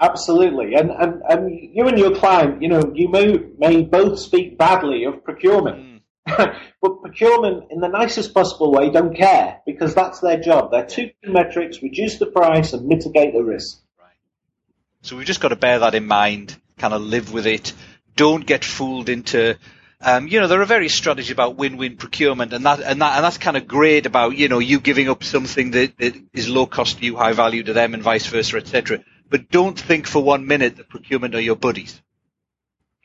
Absolutely, 0.00 0.74
and, 0.74 0.90
and, 0.90 1.22
and 1.28 1.50
you 1.50 1.86
and 1.86 1.96
your 1.96 2.14
client, 2.14 2.60
you 2.60 2.68
know, 2.68 2.92
you 2.92 3.08
may, 3.08 3.38
may 3.56 3.82
both 3.82 4.18
speak 4.18 4.58
badly 4.58 5.04
of 5.04 5.22
procurement, 5.22 6.02
mm. 6.26 6.56
but 6.82 7.02
procurement, 7.02 7.70
in 7.70 7.78
the 7.78 7.88
nicest 7.88 8.34
possible 8.34 8.72
way, 8.72 8.90
don't 8.90 9.16
care 9.16 9.60
because 9.64 9.94
that's 9.94 10.18
their 10.18 10.40
job. 10.40 10.72
Their 10.72 10.86
two 10.86 11.10
metrics: 11.24 11.82
reduce 11.82 12.18
the 12.18 12.26
price 12.26 12.72
and 12.72 12.86
mitigate 12.86 13.32
the 13.32 13.42
risk. 13.42 13.80
Right. 13.98 14.10
So 15.02 15.16
we've 15.16 15.26
just 15.26 15.40
got 15.40 15.48
to 15.48 15.56
bear 15.56 15.80
that 15.80 15.94
in 15.94 16.06
mind, 16.06 16.56
kind 16.78 16.94
of 16.94 17.02
live 17.02 17.32
with 17.32 17.46
it. 17.46 17.72
Don't 18.14 18.46
get 18.46 18.64
fooled 18.64 19.08
into 19.08 19.56
um, 20.00 20.28
you 20.28 20.40
know, 20.40 20.46
there 20.46 20.60
are 20.60 20.66
various 20.66 20.94
strategies 20.94 21.32
about 21.32 21.56
win-win 21.56 21.96
procurement, 21.96 22.52
and 22.52 22.64
that 22.64 22.80
and 22.80 23.00
that 23.02 23.16
and 23.16 23.24
that's 23.24 23.38
kind 23.38 23.56
of 23.56 23.66
great 23.66 24.06
about 24.06 24.36
you 24.36 24.48
know 24.48 24.60
you 24.60 24.78
giving 24.78 25.08
up 25.08 25.24
something 25.24 25.72
that, 25.72 25.98
that 25.98 26.14
is 26.32 26.48
low 26.48 26.66
cost 26.66 26.98
to 26.98 27.04
you, 27.04 27.16
high 27.16 27.32
value 27.32 27.64
to 27.64 27.72
them, 27.72 27.94
and 27.94 28.02
vice 28.02 28.26
versa, 28.26 28.58
etc. 28.58 29.02
But 29.28 29.50
don't 29.50 29.78
think 29.78 30.06
for 30.06 30.22
one 30.22 30.46
minute 30.46 30.76
that 30.76 30.88
procurement 30.88 31.34
are 31.34 31.40
your 31.40 31.56
buddies. 31.56 32.00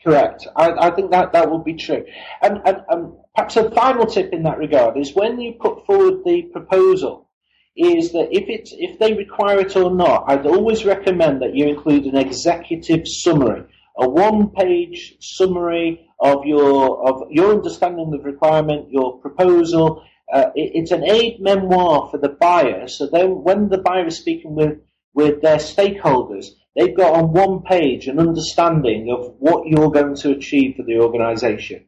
Correct. 0.03 0.47
I, 0.55 0.71
I 0.71 0.91
think 0.91 1.11
that 1.11 1.33
that 1.33 1.49
will 1.49 1.63
be 1.63 1.75
true. 1.75 2.05
And, 2.41 2.61
and, 2.65 2.81
and 2.89 3.13
perhaps 3.33 3.55
a 3.55 3.71
final 3.71 4.05
tip 4.05 4.33
in 4.33 4.43
that 4.43 4.57
regard 4.57 4.97
is 4.97 5.15
when 5.15 5.39
you 5.39 5.53
put 5.53 5.85
forward 5.85 6.25
the 6.25 6.43
proposal, 6.51 7.29
is 7.75 8.11
that 8.11 8.27
if 8.31 8.49
it's 8.49 8.73
if 8.77 8.99
they 8.99 9.13
require 9.13 9.59
it 9.59 9.75
or 9.75 9.89
not, 9.89 10.25
I'd 10.27 10.45
always 10.45 10.85
recommend 10.85 11.41
that 11.41 11.55
you 11.55 11.67
include 11.67 12.05
an 12.05 12.17
executive 12.17 13.07
summary, 13.07 13.63
a 13.97 14.07
one-page 14.07 15.17
summary 15.19 16.09
of 16.19 16.45
your 16.45 17.07
of 17.07 17.31
your 17.31 17.51
understanding 17.51 18.05
of 18.05 18.11
the 18.11 18.19
requirement, 18.19 18.91
your 18.91 19.19
proposal. 19.19 20.03
Uh, 20.31 20.51
it, 20.55 20.71
it's 20.75 20.91
an 20.91 21.03
aid 21.03 21.39
memoir 21.41 22.09
for 22.09 22.17
the 22.17 22.29
buyer. 22.29 22.87
So 22.87 23.07
then, 23.07 23.43
when 23.43 23.69
the 23.69 23.77
buyer 23.77 24.07
is 24.07 24.17
speaking 24.17 24.55
with 24.55 24.79
with 25.13 25.41
their 25.41 25.57
stakeholders, 25.57 26.47
they've 26.75 26.95
got 26.95 27.13
on 27.13 27.33
one 27.33 27.61
page 27.61 28.07
an 28.07 28.19
understanding 28.19 29.11
of 29.11 29.35
what 29.39 29.67
you're 29.67 29.91
going 29.91 30.15
to 30.15 30.31
achieve 30.31 30.75
for 30.77 30.83
the 30.83 30.99
organisation, 30.99 31.85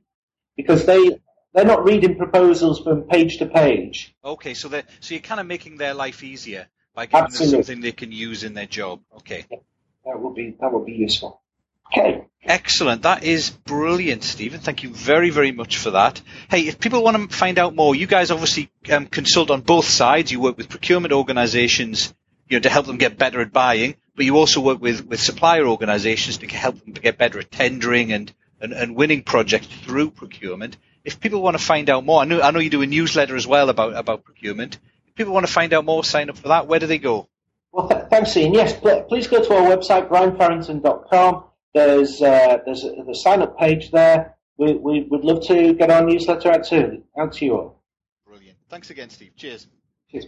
because 0.55 0.85
they 0.85 1.19
they're 1.53 1.65
not 1.65 1.85
reading 1.85 2.17
proposals 2.17 2.81
from 2.81 3.03
page 3.03 3.37
to 3.37 3.45
page. 3.45 4.13
Okay, 4.23 4.53
so 4.53 4.67
they 4.67 4.83
so 4.99 5.15
you're 5.15 5.21
kind 5.21 5.39
of 5.39 5.47
making 5.47 5.77
their 5.77 5.93
life 5.93 6.23
easier 6.23 6.67
by 6.93 7.05
giving 7.05 7.25
Absolutely. 7.25 7.57
them 7.57 7.63
something 7.63 7.81
they 7.81 7.91
can 7.93 8.11
use 8.11 8.43
in 8.43 8.53
their 8.53 8.67
job. 8.67 8.99
Okay, 9.17 9.45
that 9.49 10.19
would 10.19 10.35
be 10.35 10.55
that 10.59 10.71
would 10.71 10.85
be 10.85 10.93
useful. 10.93 11.41
Okay. 11.91 12.25
Excellent. 12.45 13.01
That 13.01 13.23
is 13.23 13.49
brilliant, 13.49 14.23
Stephen. 14.23 14.59
Thank 14.59 14.83
you 14.83 14.89
very, 14.89 15.31
very 15.31 15.51
much 15.51 15.77
for 15.77 15.91
that. 15.91 16.21
Hey, 16.49 16.61
if 16.61 16.79
people 16.79 17.03
want 17.03 17.17
to 17.17 17.35
find 17.35 17.57
out 17.57 17.73
more, 17.73 17.95
you 17.95 18.05
guys 18.05 18.29
obviously 18.29 18.69
um, 18.91 19.07
consult 19.07 19.49
on 19.49 19.61
both 19.61 19.85
sides. 19.85 20.31
You 20.31 20.39
work 20.39 20.55
with 20.55 20.69
procurement 20.69 21.11
organizations, 21.11 22.13
you 22.47 22.57
know, 22.57 22.61
to 22.61 22.69
help 22.69 22.85
them 22.85 22.97
get 22.97 23.17
better 23.17 23.41
at 23.41 23.51
buying, 23.51 23.95
but 24.15 24.25
you 24.25 24.37
also 24.37 24.61
work 24.61 24.79
with, 24.79 25.07
with 25.07 25.19
supplier 25.19 25.65
organizations 25.65 26.37
to 26.37 26.47
help 26.47 26.79
them 26.83 26.93
get 26.93 27.17
better 27.17 27.39
at 27.39 27.49
tendering 27.49 28.13
and, 28.13 28.31
and, 28.61 28.73
and 28.73 28.95
winning 28.95 29.23
projects 29.23 29.65
through 29.65 30.11
procurement. 30.11 30.77
If 31.03 31.19
people 31.19 31.41
want 31.41 31.57
to 31.57 31.63
find 31.63 31.89
out 31.89 32.05
more, 32.05 32.21
I 32.21 32.25
know, 32.25 32.41
I 32.41 32.51
know 32.51 32.59
you 32.59 32.69
do 32.69 32.83
a 32.83 32.87
newsletter 32.87 33.35
as 33.35 33.47
well 33.47 33.69
about, 33.69 33.95
about 33.95 34.23
procurement. 34.23 34.77
If 35.07 35.15
people 35.15 35.33
want 35.33 35.47
to 35.47 35.51
find 35.51 35.73
out 35.73 35.83
more, 35.83 36.03
sign 36.03 36.29
up 36.29 36.37
for 36.37 36.49
that. 36.49 36.67
Where 36.67 36.79
do 36.79 36.85
they 36.85 36.99
go? 36.99 37.27
Well, 37.71 37.89
th- 37.89 38.05
thanks, 38.11 38.37
Ian. 38.37 38.53
Yes, 38.53 38.73
please 39.07 39.25
go 39.27 39.43
to 39.43 39.55
our 39.55 39.75
website, 39.75 40.09
brianfarrington.com 40.09 41.43
there's 41.75 42.21
uh, 42.21 42.57
there's 42.65 42.83
a, 42.85 43.03
the 43.05 43.13
sign 43.13 43.41
up 43.43 43.59
page 43.59 43.91
there. 43.91 44.35
We, 44.57 44.73
we 44.73 45.01
would 45.03 45.25
love 45.25 45.45
to 45.47 45.73
get 45.73 45.91
our 45.91 46.03
newsletter 46.03 46.49
out 46.51 46.63
to 46.69 47.03
out 47.19 47.33
to 47.33 47.45
you 47.45 47.55
all. 47.55 47.83
Brilliant. 48.25 48.57
Thanks 48.69 48.89
again, 48.89 49.09
Steve. 49.09 49.33
Cheers. 49.35 49.67
Cheers. 50.09 50.25